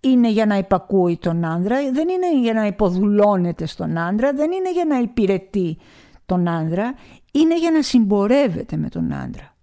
είναι 0.00 0.30
για 0.30 0.46
να 0.46 0.56
υπακούει 0.56 1.16
τον 1.16 1.44
άντρα, 1.44 1.76
δεν 1.92 2.08
είναι 2.08 2.40
για 2.40 2.52
να 2.52 2.66
υποδουλώνεται 2.66 3.66
στον 3.66 3.98
άντρα, 3.98 4.32
δεν 4.32 4.52
είναι 4.52 4.72
για 4.72 4.84
να 4.84 4.98
υπηρετεί 4.98 5.78
τον 6.26 6.48
άντρα, 6.48 6.94
είναι 7.32 7.58
για 7.58 7.70
να 7.70 7.82
συμπορεύεται 7.82 8.76
με 8.76 8.88
τον 8.88 9.12
άντρα. 9.12 9.54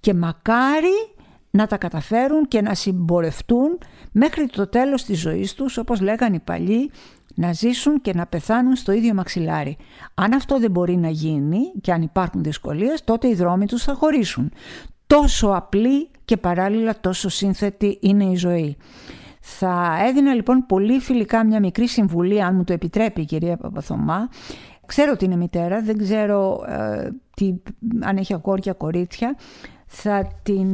Και 0.00 0.14
μακάρι 0.14 1.14
να 1.50 1.66
τα 1.66 1.76
καταφέρουν 1.76 2.48
και 2.48 2.60
να 2.60 2.74
συμπορευτούν 2.74 3.78
μέχρι 4.12 4.46
το 4.46 4.66
τέλος 4.66 5.04
της 5.04 5.20
ζωής 5.20 5.54
τους, 5.54 5.76
όπως 5.76 6.00
λέγανε 6.00 6.36
οι 6.36 6.40
παλιοί, 6.40 6.90
να 7.34 7.52
ζήσουν 7.52 8.00
και 8.00 8.12
να 8.14 8.26
πεθάνουν 8.26 8.76
στο 8.76 8.92
ίδιο 8.92 9.14
μαξιλάρι. 9.14 9.76
Αν 10.14 10.32
αυτό 10.32 10.58
δεν 10.58 10.70
μπορεί 10.70 10.96
να 10.96 11.08
γίνει 11.08 11.60
και 11.80 11.92
αν 11.92 12.02
υπάρχουν 12.02 12.42
δυσκολίες, 12.42 13.04
τότε 13.04 13.28
οι 13.28 13.34
δρόμοι 13.34 13.66
τους 13.66 13.82
θα 13.82 13.94
χωρίσουν. 13.94 14.52
Τόσο 15.06 15.48
απλή 15.48 16.10
και 16.24 16.36
παράλληλα 16.36 17.00
τόσο 17.00 17.28
σύνθετη 17.28 17.98
είναι 18.00 18.24
η 18.24 18.36
ζωή. 18.36 18.76
Θα 19.40 19.96
έδινα 20.08 20.34
λοιπόν 20.34 20.66
πολύ 20.66 20.98
φιλικά 20.98 21.44
μια 21.44 21.60
μικρή 21.60 21.86
συμβουλή, 21.86 22.42
αν 22.42 22.54
μου 22.56 22.64
το 22.64 22.72
επιτρέπει 22.72 23.20
η 23.20 23.24
κυρία 23.24 23.56
Παπαθωμά. 23.56 24.28
Ξέρω 24.86 25.12
ότι 25.12 25.24
είναι 25.24 25.36
μητέρα, 25.36 25.82
δεν 25.82 25.98
ξέρω 25.98 26.64
ε, 26.68 27.08
τι, 27.36 27.54
αν 28.00 28.16
έχει 28.16 28.34
αγόρια 28.34 28.72
κορίτσια. 28.72 29.36
Θα 29.86 30.40
την 30.42 30.68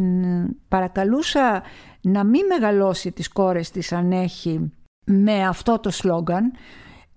παρακαλούσα 0.68 1.62
να 2.00 2.24
μην 2.24 2.46
μεγαλώσει 2.46 3.12
τις 3.12 3.29
κόρες 3.29 3.70
της 3.70 3.92
αν 3.92 4.12
έχει 4.12 4.72
με 5.05 5.46
αυτό 5.46 5.79
το 5.79 5.90
σλόγκαν 5.90 6.53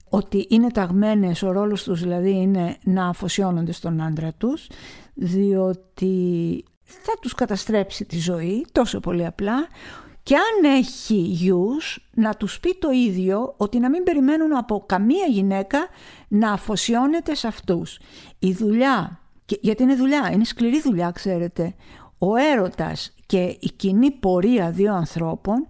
ότι 0.10 0.45
είναι 0.49 0.71
ταγμένες, 0.71 1.43
ο 1.43 1.51
ρόλος 1.51 1.83
τους 1.83 2.01
δηλαδή 2.01 2.31
είναι 2.31 2.77
να 2.83 3.07
αφοσιώνονται 3.07 3.71
στον 3.71 4.01
άντρα 4.01 4.33
τους 4.33 4.69
διότι 5.13 6.63
θα 6.83 7.13
τους 7.21 7.33
καταστρέψει 7.33 8.05
τη 8.05 8.19
ζωή 8.19 8.65
τόσο 8.71 8.99
πολύ 8.99 9.25
απλά 9.25 9.67
και 10.27 10.35
αν 10.35 10.71
έχει 10.71 11.15
γιους 11.15 12.09
να 12.13 12.33
τους 12.33 12.59
πει 12.59 12.77
το 12.79 12.89
ίδιο 12.89 13.53
ότι 13.57 13.79
να 13.79 13.89
μην 13.89 14.03
περιμένουν 14.03 14.57
από 14.57 14.83
καμία 14.85 15.25
γυναίκα 15.25 15.87
να 16.27 16.51
αφοσιώνεται 16.51 17.35
σε 17.35 17.47
αυτούς. 17.47 17.99
Η 18.39 18.53
δουλειά, 18.53 19.19
γιατί 19.45 19.83
είναι 19.83 19.95
δουλειά, 19.95 20.29
είναι 20.33 20.43
σκληρή 20.43 20.81
δουλειά 20.81 21.11
ξέρετε, 21.11 21.75
ο 22.17 22.35
έρωτας 22.35 23.13
και 23.25 23.57
η 23.59 23.71
κοινή 23.75 24.11
πορεία 24.11 24.71
δύο 24.71 24.93
ανθρώπων 24.93 25.67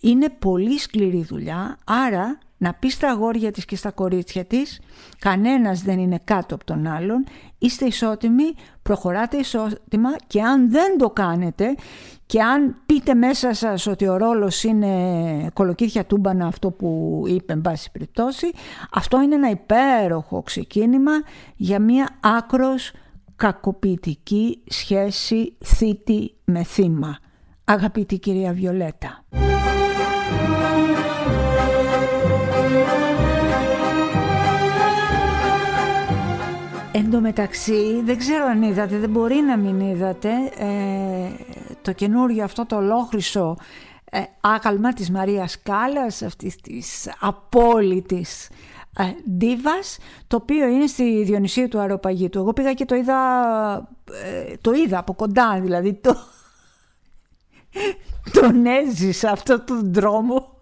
είναι 0.00 0.28
πολύ 0.28 0.78
σκληρή 0.78 1.24
δουλειά, 1.24 1.78
άρα 1.84 2.38
να 2.58 2.74
πει 2.74 2.88
στα 2.88 3.10
αγόρια 3.10 3.50
της 3.50 3.64
και 3.64 3.76
στα 3.76 3.90
κορίτσια 3.90 4.44
της 4.44 4.80
κανένας 5.18 5.82
δεν 5.82 5.98
είναι 5.98 6.20
κάτω 6.24 6.54
από 6.54 6.64
τον 6.64 6.86
άλλον, 6.86 7.24
είστε 7.58 7.84
ισότιμοι, 7.86 8.54
προχωράτε 8.88 9.36
ισότιμα 9.36 10.10
και 10.26 10.42
αν 10.42 10.70
δεν 10.70 10.98
το 10.98 11.10
κάνετε 11.10 11.74
και 12.26 12.42
αν 12.42 12.76
πείτε 12.86 13.14
μέσα 13.14 13.54
σας 13.54 13.86
ότι 13.86 14.08
ο 14.08 14.16
ρόλος 14.16 14.64
είναι 14.64 14.92
κολοκύθια 15.52 16.04
τούμπανα 16.04 16.46
αυτό 16.46 16.70
που 16.70 17.22
είπε 17.26 17.52
εν 17.52 17.60
πάση 17.60 17.90
περιπτώσει, 17.90 18.50
αυτό 18.92 19.22
είναι 19.22 19.34
ένα 19.34 19.50
υπέροχο 19.50 20.42
ξεκίνημα 20.42 21.12
για 21.56 21.80
μια 21.80 22.08
άκρος 22.20 22.92
κακοποιητική 23.36 24.62
σχέση 24.66 25.56
θήτη 25.64 26.34
με 26.44 26.62
θύμα. 26.62 27.18
Αγαπητή 27.64 28.18
κυρία 28.18 28.52
Βιολέτα. 28.52 29.24
Εν 36.98 37.10
τω 37.10 37.20
μεταξύ, 37.20 38.02
δεν 38.04 38.18
ξέρω 38.18 38.44
αν 38.44 38.62
είδατε, 38.62 38.98
δεν 38.98 39.10
μπορεί 39.10 39.34
να 39.34 39.56
μην 39.56 39.80
είδατε, 39.80 40.30
ε, 40.58 41.30
το 41.82 41.92
καινούριο 41.92 42.44
αυτό 42.44 42.66
το 42.66 42.76
ολόχρυσο 42.76 43.56
ε, 44.10 44.20
άγαλμα 44.40 44.92
της 44.92 45.10
Μαρίας 45.10 45.62
Κάλλας, 45.62 46.22
αυτής 46.22 46.56
της 46.56 47.10
απόλυτης 47.20 48.48
ε, 48.98 49.04
ντίβας, 49.30 49.98
το 50.26 50.36
οποίο 50.36 50.68
είναι 50.68 50.86
στη 50.86 51.24
Διονυσία 51.24 51.68
του 51.68 51.78
Αεροπαγίτου. 51.78 52.38
Εγώ 52.38 52.52
πήγα 52.52 52.72
και 52.72 52.84
το 52.84 52.94
είδα, 52.94 53.18
ε, 54.24 54.54
το 54.60 54.72
είδα 54.72 54.98
από 54.98 55.14
κοντά, 55.14 55.60
δηλαδή 55.60 55.94
το, 55.94 56.16
τον 58.40 58.66
έζησα 58.66 59.30
αυτό 59.30 59.64
τον 59.64 59.92
δρόμο 59.92 60.57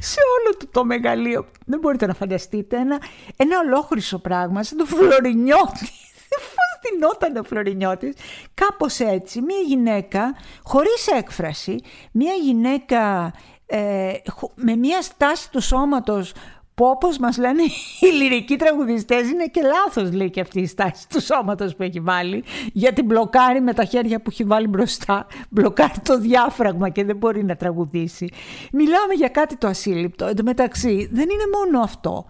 σε 0.00 0.20
όλο 0.38 0.56
το, 0.56 0.66
το 0.70 0.84
μεγαλείο. 0.84 1.46
Δεν 1.66 1.78
μπορείτε 1.78 2.06
να 2.06 2.14
φανταστείτε 2.14 2.76
ένα, 2.76 3.00
ένα 3.36 3.58
ολόχρυσο 3.58 4.18
πράγμα 4.18 4.62
σαν 4.62 4.78
το 4.78 4.84
Φλωρινιώτης. 4.84 5.90
Δεν 6.30 6.92
δινόταν 6.92 7.36
ο 7.36 7.42
Φλωρινιώτης. 7.42 8.14
Κάπως 8.54 9.00
έτσι, 9.00 9.40
μια 9.40 9.58
γυναίκα 9.66 10.34
χωρίς 10.62 11.06
έκφραση, 11.06 11.80
μια 12.12 12.32
γυναίκα 12.32 13.32
ε, 13.66 14.12
με 14.54 14.76
μια 14.76 15.02
στάση 15.02 15.50
του 15.50 15.60
σώματος 15.60 16.32
που 16.76 16.84
όπως 16.84 17.18
μας 17.18 17.38
λένε 17.38 17.62
οι 18.00 18.06
λυρικοί 18.06 18.56
τραγουδιστές 18.56 19.30
είναι 19.30 19.46
και 19.46 19.60
λάθος 19.62 20.12
λέει 20.12 20.30
και 20.30 20.40
αυτή 20.40 20.60
η 20.60 20.66
στάση 20.66 21.08
του 21.08 21.20
σώματος 21.20 21.76
που 21.76 21.82
έχει 21.82 22.00
βάλει 22.00 22.44
γιατί 22.72 23.02
μπλοκάρει 23.02 23.60
με 23.60 23.72
τα 23.72 23.84
χέρια 23.84 24.20
που 24.20 24.30
έχει 24.30 24.44
βάλει 24.44 24.66
μπροστά 24.66 25.26
μπλοκάρει 25.50 26.00
το 26.02 26.18
διάφραγμα 26.18 26.88
και 26.88 27.04
δεν 27.04 27.16
μπορεί 27.16 27.44
να 27.44 27.56
τραγουδήσει. 27.56 28.28
Μιλάμε 28.72 29.14
για 29.14 29.28
κάτι 29.28 29.56
το 29.56 29.66
ασύλληπτο. 29.66 30.26
Εν 30.26 30.36
τω 30.36 30.42
μεταξύ 30.42 31.08
δεν 31.12 31.28
είναι 31.30 31.44
μόνο 31.62 31.84
αυτό. 31.84 32.26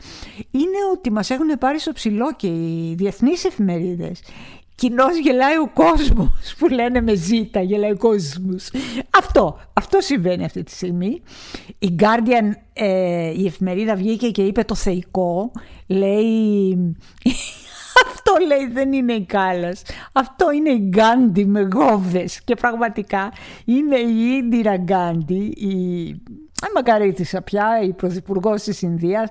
Είναι 0.50 0.78
ότι 0.92 1.12
μας 1.12 1.30
έχουν 1.30 1.58
πάρει 1.58 1.78
στο 1.78 1.92
ψηλό 1.92 2.32
και 2.36 2.46
οι 2.46 2.94
διεθνείς 2.98 3.44
εφημερίδες 3.44 4.22
Κοινώ 4.76 5.04
γελάει 5.22 5.58
ο 5.58 5.70
κόσμος 5.74 6.54
που 6.58 6.68
λένε 6.68 7.00
με 7.00 7.14
ζήτα, 7.14 7.60
γελάει 7.60 7.90
ο 7.90 7.96
κόσμος. 7.96 8.70
Αυτό, 9.18 9.58
αυτό 9.72 10.00
συμβαίνει 10.00 10.44
αυτή 10.44 10.62
τη 10.62 10.70
στιγμή. 10.70 11.22
Η 11.78 11.94
Guardian, 11.98 12.50
ε, 12.72 13.30
η 13.30 13.46
εφημερίδα 13.46 13.94
βγήκε 13.94 14.30
και 14.30 14.42
είπε 14.42 14.64
το 14.64 14.74
θεϊκό. 14.74 15.50
Λέει. 15.86 16.96
Αυτό 18.06 18.32
λέει 18.46 18.68
δεν 18.72 18.92
είναι 18.92 19.12
η 19.12 19.24
Κάλλας. 19.24 19.82
Αυτό 20.12 20.50
είναι 20.50 20.70
η 20.70 20.88
Γκάντι 20.88 21.44
με 21.44 21.68
γόβες. 21.74 22.42
Και 22.44 22.54
πραγματικά 22.54 23.32
είναι 23.64 23.96
η 23.96 24.36
Ίντιρα 24.36 24.76
Γκάντι, 24.76 25.54
η 25.56 26.22
μακαρίτησα 26.74 27.42
πια, 27.42 27.80
η 27.82 27.92
πρωθυπουργός 27.92 28.62
της 28.62 28.82
Ινδίας, 28.82 29.28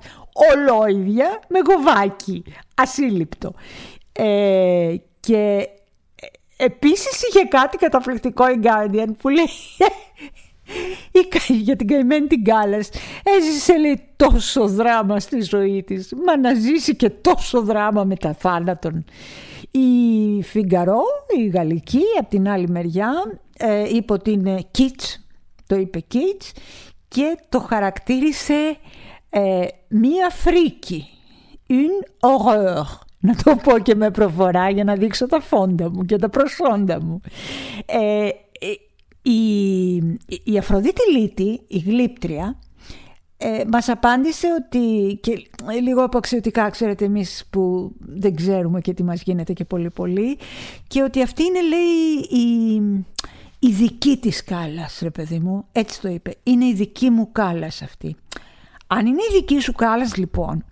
ολόιδια 0.53 1.39
με 1.47 1.59
γοβάκι, 1.69 2.43
ασύλληπτο. 2.75 3.53
Ε, 4.11 4.95
και 5.25 5.69
επίσης 6.57 7.21
είχε 7.27 7.45
κάτι 7.49 7.77
καταπληκτικό 7.77 8.49
η 8.49 8.59
Guardian 8.63 9.09
που 9.17 9.29
λέει 9.29 9.45
για 11.63 11.75
την 11.75 11.87
καημένη 11.87 12.27
την 12.27 12.43
Κάλλας 12.43 12.89
έζησε 13.23 13.77
λέει 13.77 14.01
τόσο 14.15 14.67
δράμα 14.67 15.19
στη 15.19 15.41
ζωή 15.41 15.83
της 15.83 16.13
μα 16.25 16.37
να 16.37 16.53
ζήσει 16.53 16.95
και 16.95 17.09
τόσο 17.09 17.61
δράμα 17.61 18.03
με 18.03 18.15
τα 18.15 18.33
θάνατον. 18.33 19.05
Η 19.71 20.41
Φιγκαρό, 20.43 21.01
η 21.37 21.47
Γαλλική 21.47 22.03
από 22.19 22.29
την 22.29 22.49
άλλη 22.49 22.69
μεριά 22.69 23.39
ε, 23.57 23.95
είπε 23.95 24.13
ότι 24.13 24.31
είναι 24.31 24.63
kitsch 24.77 25.19
το 25.67 25.75
είπε 25.75 26.03
kitsch 26.13 26.57
και 27.07 27.37
το 27.49 27.59
χαρακτήρισε 27.59 28.77
ε, 29.29 29.65
μία 29.87 30.29
φρίκη 30.29 31.07
une 31.69 32.27
horreur 32.27 32.83
να 33.19 33.35
το 33.35 33.55
πω 33.63 33.79
και 33.79 33.95
με 33.95 34.11
προφορά 34.11 34.69
για 34.69 34.83
να 34.83 34.95
δείξω 34.95 35.25
τα 35.25 35.41
φόντα 35.41 35.89
μου 35.89 36.05
και 36.05 36.17
τα 36.17 36.29
προσόντα 36.29 37.01
μου. 37.03 37.21
Ε, 37.85 38.27
ε 38.27 38.31
η, 39.27 39.95
η 40.43 40.57
Αφροδίτη 40.57 41.11
Λίτη, 41.11 41.61
η 41.67 41.77
γλύπτρια, 41.77 42.59
ε, 43.37 43.63
μας 43.71 43.89
απάντησε 43.89 44.47
ότι, 44.59 45.17
και 45.21 45.47
λίγο 45.81 46.03
αποξιωτικά 46.03 46.69
ξέρετε 46.69 47.05
εμείς 47.05 47.45
που 47.49 47.91
δεν 47.99 48.35
ξέρουμε 48.35 48.81
και 48.81 48.93
τι 48.93 49.03
μας 49.03 49.21
γίνεται 49.21 49.53
και 49.53 49.65
πολύ 49.65 49.89
πολύ, 49.89 50.37
και 50.87 51.03
ότι 51.03 51.21
αυτή 51.21 51.43
είναι 51.43 51.61
λέει 51.61 52.41
η, 52.43 52.75
η 53.59 53.71
δική 53.71 54.17
της 54.17 54.43
κάλας 54.43 54.99
ρε 55.01 55.09
παιδί 55.09 55.39
μου, 55.39 55.65
έτσι 55.71 56.01
το 56.01 56.09
είπε, 56.09 56.35
είναι 56.43 56.65
η 56.65 56.73
δική 56.73 57.09
μου 57.09 57.31
κάλας 57.31 57.81
αυτή. 57.81 58.15
Αν 58.87 59.05
είναι 59.05 59.21
η 59.29 59.33
δική 59.33 59.59
σου 59.59 59.73
κάλας 59.73 60.15
λοιπόν, 60.15 60.65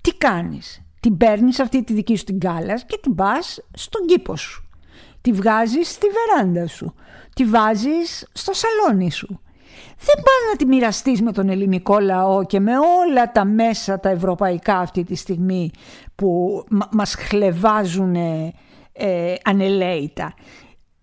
τι 0.00 0.14
κάνεις, 0.14 0.82
την 1.00 1.16
παίρνεις 1.16 1.60
αυτή 1.60 1.84
τη 1.84 1.92
δική 1.92 2.16
σου 2.16 2.24
την 2.24 2.38
κάλα 2.38 2.80
και 2.80 2.98
την 3.02 3.14
πας 3.14 3.64
στον 3.72 4.06
κήπο 4.06 4.36
σου. 4.36 4.64
Τη 5.20 5.32
βγάζεις 5.32 5.90
στη 5.90 6.06
βεράντα 6.06 6.66
σου. 6.66 6.94
Τη 7.34 7.44
βάζεις 7.44 8.28
στο 8.32 8.52
σαλόνι 8.52 9.10
σου. 9.10 9.40
Δεν 9.98 10.14
πας 10.14 10.50
να 10.50 10.56
τη 10.56 10.66
μοιραστείς 10.66 11.22
με 11.22 11.32
τον 11.32 11.48
ελληνικό 11.48 11.98
λαό 11.98 12.44
και 12.44 12.60
με 12.60 12.72
όλα 12.78 13.32
τα 13.32 13.44
μέσα 13.44 14.00
τα 14.00 14.08
ευρωπαϊκά 14.08 14.78
αυτή 14.78 15.04
τη 15.04 15.14
στιγμή 15.14 15.70
που 16.14 16.62
μας 16.90 17.14
χλεβάζουν 17.14 18.14
ε, 18.92 19.34
ανελαίητα. 19.44 20.34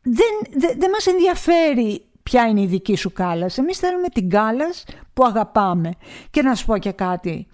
Δεν, 0.01 0.59
δεν, 0.59 0.79
δεν 0.79 0.89
μας 0.89 1.07
ενδιαφέρει 1.07 2.05
ποια 2.23 2.47
είναι 2.47 2.61
η 2.61 2.65
δική 2.65 2.95
σου 2.95 3.13
κάλας. 3.13 3.57
Εμείς 3.57 3.77
θέλουμε 3.77 4.07
την 4.07 4.29
κάλας 4.29 4.83
που 5.13 5.25
αγαπάμε. 5.25 5.91
Και 6.31 6.41
να 6.41 6.55
σου 6.55 6.65
πω 6.65 6.77
και 6.77 6.91
κάτι. 6.91 7.47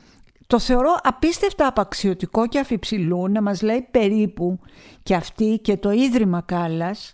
Το 0.48 0.60
θεωρώ 0.60 1.00
απίστευτα 1.04 1.68
απαξιωτικό 1.68 2.48
και 2.48 2.60
αφιψηλού 2.60 3.28
να 3.28 3.42
μας 3.42 3.62
λέει 3.62 3.88
περίπου 3.92 4.60
και 5.04 5.16
αυτή 5.16 5.60
και 5.62 5.78
το 5.78 5.92
Ίδρυμα 5.92 6.42
Κάλλας 6.42 7.12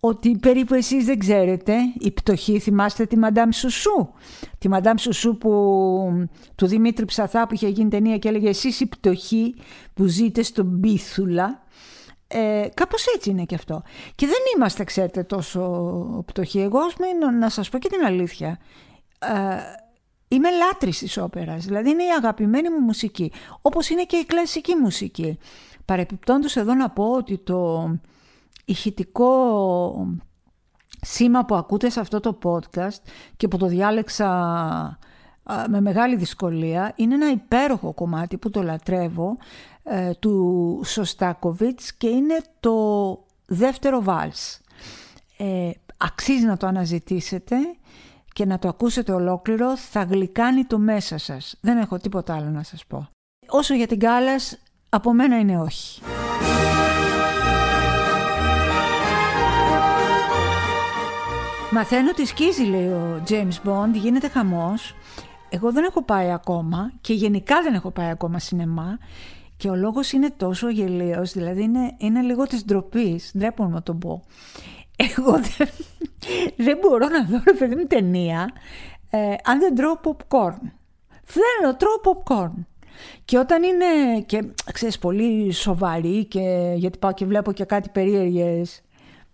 ότι 0.00 0.36
περίπου 0.36 0.74
εσείς 0.74 1.04
δεν 1.04 1.18
ξέρετε, 1.18 1.74
η 1.98 2.10
πτωχή 2.10 2.58
θυμάστε 2.58 3.06
τη 3.06 3.18
Μαντάμ 3.18 3.50
Σουσού; 3.50 4.08
Τη 4.58 4.68
Μαντάμ 4.68 4.96
Σουσού 4.96 5.38
που, 5.38 6.28
του 6.54 6.66
Δημήτρη 6.66 7.04
Ψαθά 7.04 7.46
που 7.46 7.54
είχε 7.54 7.68
γίνει 7.68 7.90
ταινία 7.90 8.18
και 8.18 8.28
έλεγε 8.28 8.48
εσείς 8.48 8.80
η 8.80 8.86
πτωχή 8.86 9.54
που 9.94 10.04
ζείτε 10.04 10.42
στον 10.42 10.66
Μπίθουλα. 10.66 11.62
Ε, 12.28 12.68
κάπως 12.74 13.06
έτσι 13.14 13.30
είναι 13.30 13.44
και 13.44 13.54
αυτό. 13.54 13.82
Και 14.14 14.26
δεν 14.26 14.38
είμαστε, 14.56 14.84
ξέρετε, 14.84 15.22
τόσο 15.22 15.60
πτωχοί. 16.26 16.60
Εγώ, 16.60 16.80
να 17.38 17.48
σας 17.48 17.68
πω 17.68 17.78
και 17.78 17.88
την 17.88 18.04
αλήθεια, 18.04 18.58
ε, 19.18 19.36
Είμαι 20.28 20.48
λάτρης 20.50 20.98
της 20.98 21.16
όπερας, 21.16 21.64
δηλαδή 21.64 21.90
είναι 21.90 22.04
η 22.04 22.10
αγαπημένη 22.18 22.70
μου 22.70 22.80
μουσική, 22.80 23.32
όπως 23.62 23.88
είναι 23.88 24.04
και 24.04 24.16
η 24.16 24.24
κλασική 24.24 24.74
μουσική. 24.74 25.38
Παρεπιπτόντως 25.84 26.56
εδώ 26.56 26.74
να 26.74 26.90
πω 26.90 27.12
ότι 27.12 27.38
το 27.38 27.90
ηχητικό 28.64 30.16
σήμα 31.00 31.44
που 31.44 31.54
ακούτε 31.54 31.90
σε 31.90 32.00
αυτό 32.00 32.20
το 32.20 32.38
podcast 32.42 33.00
και 33.36 33.48
που 33.48 33.56
το 33.56 33.66
διάλεξα 33.66 34.28
με 35.68 35.80
μεγάλη 35.80 36.16
δυσκολία 36.16 36.92
είναι 36.96 37.14
ένα 37.14 37.30
υπέροχο 37.30 37.92
κομμάτι 37.94 38.36
που 38.36 38.50
το 38.50 38.62
λατρεύω 38.62 39.36
ε, 39.82 40.10
του 40.18 40.80
Σωστάκοβιτς 40.84 41.94
και 41.94 42.08
είναι 42.08 42.40
το 42.60 42.74
δεύτερο 43.46 44.02
βάλς. 44.02 44.60
Ε, 45.36 45.70
αξίζει 45.96 46.44
να 46.44 46.56
το 46.56 46.66
αναζητήσετε 46.66 47.56
και 48.38 48.46
να 48.46 48.58
το 48.58 48.68
ακούσετε 48.68 49.12
ολόκληρο 49.12 49.76
θα 49.76 50.02
γλυκάνει 50.02 50.64
το 50.64 50.78
μέσα 50.78 51.18
σας. 51.18 51.56
Δεν 51.60 51.78
έχω 51.78 51.98
τίποτα 51.98 52.34
άλλο 52.34 52.50
να 52.50 52.62
σας 52.62 52.84
πω. 52.86 53.08
Όσο 53.48 53.74
για 53.74 53.86
την 53.86 53.98
Κάλλας, 53.98 54.58
από 54.88 55.12
μένα 55.12 55.38
είναι 55.38 55.60
όχι. 55.60 56.02
Μαθαίνω 61.70 62.08
ότι 62.10 62.26
σκίζει 62.26 62.64
λέει 62.64 62.86
ο 62.86 63.22
James 63.28 63.68
Bond, 63.68 63.92
γίνεται 63.92 64.28
χαμός. 64.28 64.94
Εγώ 65.48 65.72
δεν 65.72 65.84
έχω 65.84 66.02
πάει 66.02 66.32
ακόμα 66.32 66.92
και 67.00 67.12
γενικά 67.12 67.62
δεν 67.62 67.74
έχω 67.74 67.90
πάει 67.90 68.10
ακόμα 68.10 68.38
σινεμά 68.38 68.98
και 69.56 69.68
ο 69.68 69.74
λόγος 69.74 70.12
είναι 70.12 70.30
τόσο 70.30 70.68
γελίος, 70.68 71.32
δηλαδή 71.32 71.62
είναι, 71.62 71.94
είναι 71.98 72.20
λίγο 72.20 72.44
της 72.44 72.64
ντροπής, 72.64 73.32
ντρέπω 73.38 73.66
να 73.66 73.82
το 73.82 73.94
πω. 73.94 74.24
Εγώ 74.96 75.32
δεν, 75.32 75.68
δεν 76.56 76.78
μπορώ 76.80 77.08
να 77.08 77.24
δω 77.24 77.42
ρε 77.46 77.52
παιδί 77.52 77.74
μου 77.74 77.86
ταινία 77.86 78.52
ε, 79.10 79.34
αν 79.44 79.58
δεν 79.58 79.74
τρώω 79.74 80.00
popcorn. 80.04 80.60
Θέλω, 81.24 81.76
τρώω 81.76 82.00
popcorn. 82.04 82.64
Και 83.24 83.38
όταν 83.38 83.62
είναι 83.62 84.20
και 84.26 84.44
ξέρεις 84.72 84.98
πολύ 84.98 85.52
σοβαρή 85.52 86.24
και 86.24 86.72
γιατί 86.76 86.98
πάω 86.98 87.12
και 87.12 87.24
βλέπω 87.24 87.52
και 87.52 87.64
κάτι 87.64 87.88
περίεργες, 87.88 88.82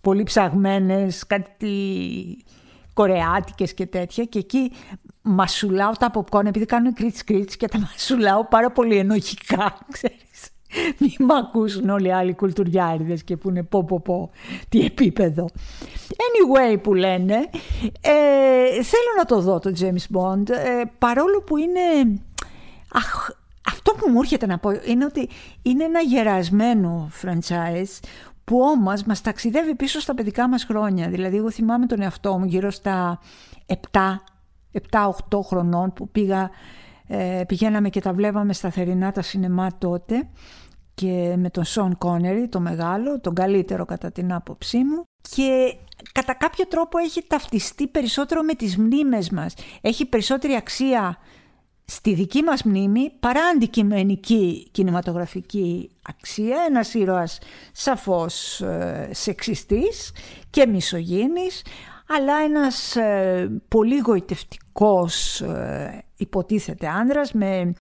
πολύ 0.00 0.22
ψαγμένες, 0.22 1.26
κάτι 1.26 1.74
κορεάτικες 2.94 3.74
και 3.74 3.86
τέτοια 3.86 4.24
και 4.24 4.38
εκεί 4.38 4.72
μασουλάω 5.22 5.92
τα 5.92 6.10
popcorn 6.14 6.44
επειδή 6.44 6.66
κάνουν 6.66 6.94
κρίτς 6.94 7.24
κρίτς 7.24 7.56
και 7.56 7.68
τα 7.68 7.78
μασουλάω 7.78 8.44
πάρα 8.44 8.70
πολύ 8.70 8.96
ενοχικά, 8.96 9.78
ξέρεις. 9.92 10.50
Μη 10.98 11.16
μ' 11.18 11.32
ακούσουν 11.32 11.88
όλοι 11.88 12.06
οι 12.06 12.12
άλλοι 12.12 12.34
κουλτουριάριδες 12.34 13.22
και 13.22 13.36
που 13.36 13.48
είναι 13.48 13.62
πω 13.62 13.84
πω 13.84 14.00
πω 14.00 14.30
τι 14.68 14.80
επίπεδο. 14.84 15.48
Anyway 16.08 16.78
που 16.82 16.94
λένε, 16.94 17.34
ε, 18.00 18.82
θέλω 18.82 19.10
να 19.16 19.24
το 19.24 19.40
δω 19.40 19.58
το 19.58 19.72
James 19.80 20.16
Bond, 20.16 20.50
ε, 20.50 20.82
παρόλο 20.98 21.42
που 21.42 21.56
είναι... 21.56 22.20
Αχ, 22.92 23.30
αυτό 23.66 23.92
που 23.92 24.10
μου 24.10 24.20
έρχεται 24.20 24.46
να 24.46 24.58
πω 24.58 24.70
είναι 24.84 25.04
ότι 25.04 25.28
είναι 25.62 25.84
ένα 25.84 26.00
γερασμένο 26.00 27.10
franchise 27.22 28.00
που 28.44 28.60
όμως 28.60 29.02
μας 29.02 29.20
ταξιδεύει 29.20 29.74
πίσω 29.74 30.00
στα 30.00 30.14
παιδικά 30.14 30.48
μας 30.48 30.64
χρόνια. 30.64 31.08
Δηλαδή 31.08 31.36
εγώ 31.36 31.50
θυμάμαι 31.50 31.86
τον 31.86 32.00
εαυτό 32.00 32.38
μου 32.38 32.44
γύρω 32.44 32.70
στα 32.70 33.20
7-8 34.00 35.40
χρονών 35.42 35.92
που 35.92 36.08
πήγα, 36.08 36.50
ε, 37.06 37.42
πηγαίναμε 37.46 37.88
και 37.88 38.00
τα 38.00 38.12
βλέπαμε 38.12 38.52
σταθερινά 38.52 39.12
τα 39.12 39.22
σινεμά 39.22 39.70
τότε 39.78 40.28
και 40.94 41.34
με 41.36 41.50
τον 41.50 41.64
Σον 41.64 41.98
Κόνερι, 41.98 42.48
το 42.48 42.60
μεγάλο, 42.60 43.20
τον 43.20 43.34
καλύτερο 43.34 43.84
κατά 43.84 44.12
την 44.12 44.32
άποψή 44.32 44.78
μου 44.78 45.04
και 45.30 45.76
κατά 46.12 46.34
κάποιο 46.34 46.66
τρόπο 46.66 46.98
έχει 46.98 47.26
ταυτιστεί 47.26 47.86
περισσότερο 47.86 48.42
με 48.42 48.54
τις 48.54 48.76
μνήμες 48.76 49.30
μας. 49.30 49.54
Έχει 49.80 50.06
περισσότερη 50.06 50.54
αξία 50.54 51.18
στη 51.84 52.14
δική 52.14 52.42
μας 52.42 52.62
μνήμη 52.62 53.12
παρά 53.20 53.44
αντικειμενική 53.54 54.68
κινηματογραφική 54.72 55.90
αξία. 56.02 56.56
Ένας 56.68 56.94
ήρωας 56.94 57.38
σαφώς 57.72 58.60
ε, 58.60 59.08
σεξιστής 59.12 60.12
και 60.50 60.66
μισογίνης, 60.66 61.62
αλλά 62.08 62.34
ένας 62.36 62.96
ε, 62.96 63.60
πολύ 63.68 63.98
γοητευτικός 63.98 64.63
ε, 65.40 66.04
υποτίθεται 66.16 66.88
άνδρας 66.88 67.32
με 67.32 67.74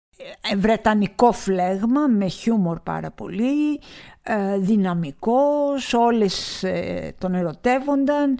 ε, 0.51 0.55
βρετανικό 0.55 1.31
φλέγμα 1.31 2.07
με 2.07 2.27
χιούμορ 2.27 2.79
πάρα 2.79 3.11
πολύ, 3.11 3.79
ε, 4.23 4.57
δυναμικός, 4.57 5.93
όλες 5.93 6.63
ε, 6.63 7.15
τον 7.17 7.33
ερωτεύονταν. 7.33 8.39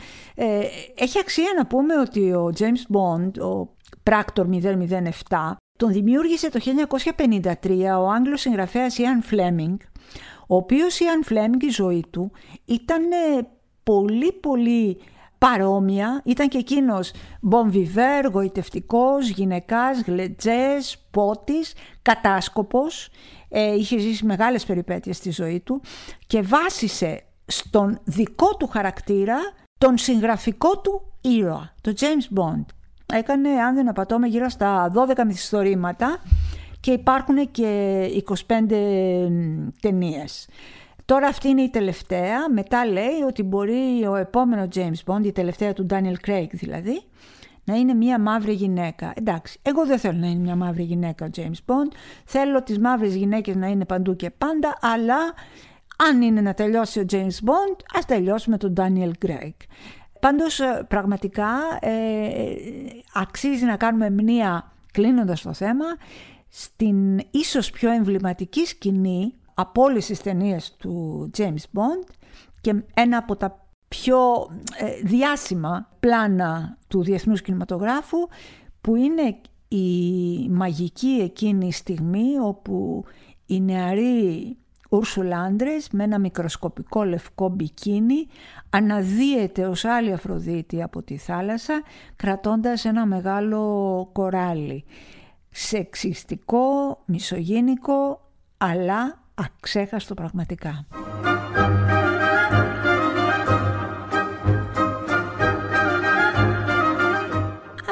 Έχει 0.95 1.19
αξία 1.19 1.53
να 1.57 1.65
πούμε 1.65 1.99
ότι 1.99 2.33
ο 2.33 2.51
James 2.57 2.95
Bond, 2.95 3.51
ο 3.51 3.75
πράκτορ 4.03 4.47
007, 4.49 5.55
τον 5.77 5.91
δημιούργησε 5.91 6.49
το 6.49 6.59
1953 7.63 7.69
ο 7.99 8.09
Άγγλος 8.09 8.41
συγγραφέας 8.41 8.97
Ian 8.99 9.33
Fleming, 9.33 9.75
ο 10.47 10.55
οποίος 10.55 10.99
Ian 10.99 11.31
Fleming 11.31 11.63
η 11.63 11.69
ζωή 11.69 12.03
του 12.09 12.31
ήταν 12.65 13.03
πολύ 13.83 14.31
πολύ 14.31 14.97
παρόμοια. 15.49 16.21
Ήταν 16.25 16.47
και 16.47 16.57
εκείνος 16.57 17.11
μπομβιβέρ, 17.41 18.25
γοητευτικός, 18.25 19.29
γυναικάς, 19.29 20.01
γλετζές, 20.01 20.97
πότης, 21.11 21.73
κατάσκοπος. 22.01 23.09
Ε, 23.49 23.73
είχε 23.73 23.97
ζήσει 23.97 24.25
μεγάλες 24.25 24.65
περιπέτειες 24.65 25.17
στη 25.17 25.31
ζωή 25.31 25.59
του 25.59 25.81
και 26.27 26.41
βάσισε 26.41 27.23
στον 27.45 27.99
δικό 28.03 28.55
του 28.57 28.67
χαρακτήρα 28.67 29.37
τον 29.77 29.97
συγγραφικό 29.97 30.77
του 30.79 31.13
ήρωα, 31.21 31.73
το 31.81 31.93
James 31.99 32.39
Bond. 32.39 32.65
Έκανε, 33.13 33.49
αν 33.49 33.75
δεν 33.75 33.89
απατώμε, 33.89 34.27
γύρω 34.27 34.49
στα 34.49 34.91
12 35.15 35.25
μυθιστορήματα 35.25 36.17
και 36.79 36.91
υπάρχουν 36.91 37.51
και 37.51 38.05
25 38.47 39.31
ταινίες. 39.81 40.47
Τώρα 41.05 41.27
αυτή 41.27 41.49
είναι 41.49 41.61
η 41.61 41.69
τελευταία. 41.69 42.49
Μετά 42.51 42.85
λέει 42.85 43.21
ότι 43.27 43.43
μπορεί 43.43 44.05
ο 44.07 44.15
επόμενο 44.15 44.67
James 44.75 45.03
Bond, 45.05 45.25
η 45.25 45.31
τελευταία 45.31 45.73
του 45.73 45.85
Daniel 45.89 46.27
Craig 46.27 46.47
δηλαδή, 46.51 47.03
να 47.63 47.75
είναι 47.75 47.93
μια 47.93 48.19
μαύρη 48.19 48.53
γυναίκα. 48.53 49.13
Εντάξει, 49.15 49.59
εγώ 49.61 49.85
δεν 49.85 49.99
θέλω 49.99 50.17
να 50.17 50.27
είναι 50.27 50.39
μια 50.39 50.55
μαύρη 50.55 50.83
γυναίκα 50.83 51.25
ο 51.25 51.29
James 51.35 51.73
Bond. 51.73 51.91
Θέλω 52.25 52.63
τις 52.63 52.79
μαύρες 52.79 53.15
γυναίκες 53.15 53.55
να 53.55 53.67
είναι 53.67 53.85
παντού 53.85 54.15
και 54.15 54.29
πάντα, 54.29 54.77
αλλά 54.81 55.17
αν 56.07 56.21
είναι 56.21 56.41
να 56.41 56.53
τελειώσει 56.53 56.99
ο 56.99 57.05
James 57.11 57.47
Bond, 57.47 57.79
ας 57.97 58.05
τελειώσουμε 58.05 58.57
τον 58.57 58.73
Daniel 58.77 59.11
Craig. 59.25 59.53
Πάντως 60.19 60.59
ε, 60.59 60.85
πραγματικά 60.87 61.49
ε, 61.79 61.91
αξίζει 63.13 63.65
να 63.65 63.77
κάνουμε 63.77 64.09
μνήα 64.09 64.71
κλείνοντας 64.91 65.41
το 65.41 65.53
θέμα 65.53 65.85
στην 66.49 67.19
ίσως 67.31 67.69
πιο 67.69 67.91
εμβληματική 67.91 68.65
σκηνή 68.65 69.33
από 69.53 69.81
όλες 69.81 70.05
τις 70.05 70.21
ταινίες 70.21 70.75
του 70.77 71.29
James 71.37 71.63
Bond 71.73 72.09
και 72.61 72.83
ένα 72.93 73.17
από 73.17 73.35
τα 73.35 73.67
πιο 73.87 74.17
ε, 74.77 75.01
διάσημα 75.03 75.89
πλάνα 75.99 76.77
του 76.87 77.03
διεθνούς 77.03 77.41
κινηματογράφου 77.41 78.17
που 78.81 78.95
είναι 78.95 79.37
η 79.67 80.49
μαγική 80.49 81.19
εκείνη 81.23 81.71
στιγμή 81.71 82.37
όπου 82.41 83.03
η 83.45 83.61
νεαρή 83.61 84.57
Ούρσουλα 84.89 85.39
Άντρες 85.39 85.89
με 85.91 86.03
ένα 86.03 86.19
μικροσκοπικό 86.19 87.03
λευκό 87.03 87.49
μπικίνι 87.49 88.27
αναδύεται 88.69 89.65
ως 89.65 89.85
άλλη 89.85 90.13
Αφροδίτη 90.13 90.83
από 90.83 91.01
τη 91.01 91.17
θάλασσα 91.17 91.81
κρατώντας 92.15 92.85
ένα 92.85 93.05
μεγάλο 93.05 94.09
κοράλι. 94.11 94.83
Σεξιστικό, 95.49 96.99
μισογίνικο 97.05 98.29
αλλά 98.57 99.22
αξέχαστο 99.33 100.13
πραγματικά. 100.13 100.85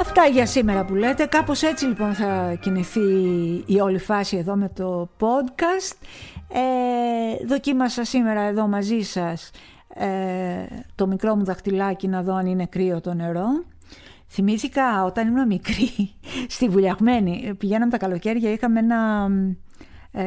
Αυτά 0.00 0.24
για 0.26 0.46
σήμερα 0.46 0.84
που 0.84 0.94
λέτε. 0.94 1.26
Κάπως 1.26 1.62
έτσι 1.62 1.86
λοιπόν 1.86 2.14
θα 2.14 2.58
κινηθεί 2.60 3.00
η 3.66 3.80
όλη 3.80 3.98
φάση 3.98 4.36
εδώ 4.36 4.56
με 4.56 4.68
το 4.68 5.08
podcast. 5.20 5.96
Ε, 6.48 7.46
δοκίμασα 7.46 8.04
σήμερα 8.04 8.40
εδώ 8.40 8.66
μαζί 8.66 9.00
σας 9.00 9.50
ε, 9.94 10.66
το 10.94 11.06
μικρό 11.06 11.36
μου 11.36 11.44
δαχτυλάκι 11.44 12.08
να 12.08 12.22
δω 12.22 12.34
αν 12.34 12.46
είναι 12.46 12.66
κρύο 12.66 13.00
το 13.00 13.14
νερό. 13.14 13.46
Θυμήθηκα 14.28 15.04
όταν 15.04 15.28
ήμουν 15.28 15.46
μικρή 15.46 15.90
στη 16.54 16.68
Βουλιαγμένη, 16.68 17.54
πηγαίναμε 17.58 17.90
τα 17.90 17.98
καλοκαίρια, 17.98 18.52
είχαμε 18.52 18.78
ένα 18.78 19.28
ε, 20.12 20.24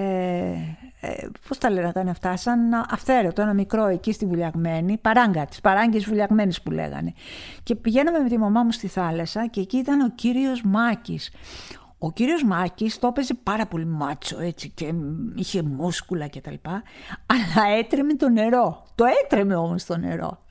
ε, 1.06 1.28
πώς 1.48 1.58
τα 1.58 1.70
λέγανε 1.70 2.10
αυτά, 2.10 2.38
σαν 2.38 2.74
αυθαίρετο, 2.90 3.42
ένα 3.42 3.54
μικρό 3.54 3.86
εκεί 3.86 4.12
στη 4.12 4.26
Βουλιαγμένη, 4.26 4.98
παράγκα 4.98 5.46
της, 5.46 5.62
παράγκες 5.62 6.06
Βουλιαγμένης 6.06 6.62
που 6.62 6.72
λέγανε. 6.72 7.14
Και 7.64 7.76
πηγαίναμε 7.76 8.20
με 8.20 8.30
τη 8.30 8.38
μαμά 8.38 8.64
μου 8.64 8.72
στη 8.72 8.88
θάλασσα 8.88 9.48
και 9.48 9.62
εκεί 9.62 9.78
ήταν 9.78 10.02
ο 10.02 10.10
κύριος 10.16 10.62
Μάκης. 10.64 11.32
Ο 11.98 12.12
κύριος 12.12 12.44
Μάκης 12.44 13.00
το 13.00 13.08
έπαιζε 13.08 13.34
πάρα 13.44 13.66
πολύ 13.66 13.86
μάτσο 13.86 14.42
έτσι 14.42 14.70
και 14.70 14.94
είχε 15.36 15.62
μούσκουλα 15.62 16.28
και 16.28 16.42
τα 16.42 16.52
λοιπά, 16.52 16.84
αλλά 17.26 17.76
έτρεμε 17.78 18.14
το 18.14 18.30
νερό. 18.30 18.86
Το 18.96 19.06
έτρεμε 19.24 19.56
όμως 19.56 19.86
το 19.86 19.98
νερό. 19.98 20.44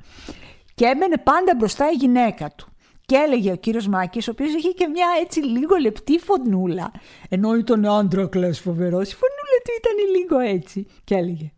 Και 0.74 0.84
έμενε 0.84 1.16
πάντα 1.16 1.54
μπροστά 1.56 1.90
η 1.90 1.94
γυναίκα 1.94 2.50
του. 2.56 2.68
Και 3.06 3.16
έλεγε 3.16 3.52
ο 3.52 3.56
κύριος 3.56 3.88
Μάκης, 3.88 4.28
ο 4.28 4.30
οποίος 4.30 4.54
είχε 4.54 4.68
και 4.68 4.86
μια 4.86 5.06
έτσι 5.22 5.40
λίγο 5.40 5.76
λεπτή 5.76 6.18
φωνούλα. 6.18 6.90
Ενώ 7.28 7.54
ήταν 7.54 7.86
άντρα 7.86 8.26
κλαις 8.26 8.60
φοβερός, 8.60 9.12
η 9.12 9.14
φωνούλα 9.14 9.43
του 9.64 9.72
ήταν 9.78 10.16
λίγο 10.16 10.38
έτσι. 10.38 10.86
Και 11.04 11.14
έλεγε 11.14 11.52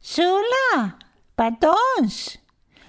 «Σούλα, 0.00 0.96
πατώνς, 1.34 2.36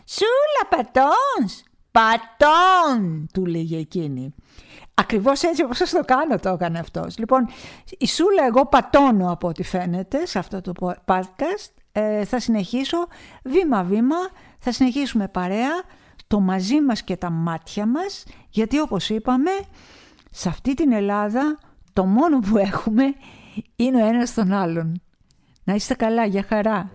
σούλα 0.06 0.64
πατώνς, 0.70 1.64
πατών», 1.92 3.28
του 3.34 3.46
λέγε 3.46 3.78
εκείνη. 3.78 4.34
Ακριβώς 4.94 5.44
έτσι 5.44 5.64
όπως 5.64 5.78
σας 5.78 5.90
το 5.90 6.02
κάνω 6.06 6.40
το 6.40 6.50
έκανε 6.50 6.80
αυτός. 6.80 7.18
Λοιπόν, 7.18 7.48
η 7.98 8.08
Σούλα 8.08 8.46
εγώ 8.46 8.66
πατώνω 8.66 9.32
από 9.32 9.48
ό,τι 9.48 9.64
φαίνεται 9.64 10.26
σε 10.26 10.40
αυτό 10.40 10.62
το 10.62 10.72
podcast. 11.06 11.72
Ε, 11.92 12.26
θα 12.26 12.40
συνεχίσω 12.40 13.08
βήμα-βήμα, 13.44 14.16
θα 14.60 14.72
συνεχίσουμε 14.72 15.28
παρέα 15.28 15.84
το 16.28 16.40
μαζί 16.40 16.82
μας 16.82 17.04
και 17.04 17.18
τα 17.18 17.30
μάτια 17.30 17.86
μας, 17.86 18.26
γιατί 18.50 18.80
όπως 18.80 19.10
είπαμε, 19.10 19.52
σε 20.32 20.50
αυτή 20.50 20.74
την 20.74 20.92
Ελλάδα 20.92 21.60
το 21.94 22.06
μόνο 22.06 22.40
που 22.40 22.58
έχουμε 22.58 23.04
είναι 23.76 24.04
ο 24.04 24.08
ένας 24.08 24.34
τον 24.34 24.52
άλλον. 24.54 25.02
Να 25.64 25.74
είστε 25.74 25.94
καλά, 25.94 26.26
για 26.26 26.46
χαρά. 26.50 26.92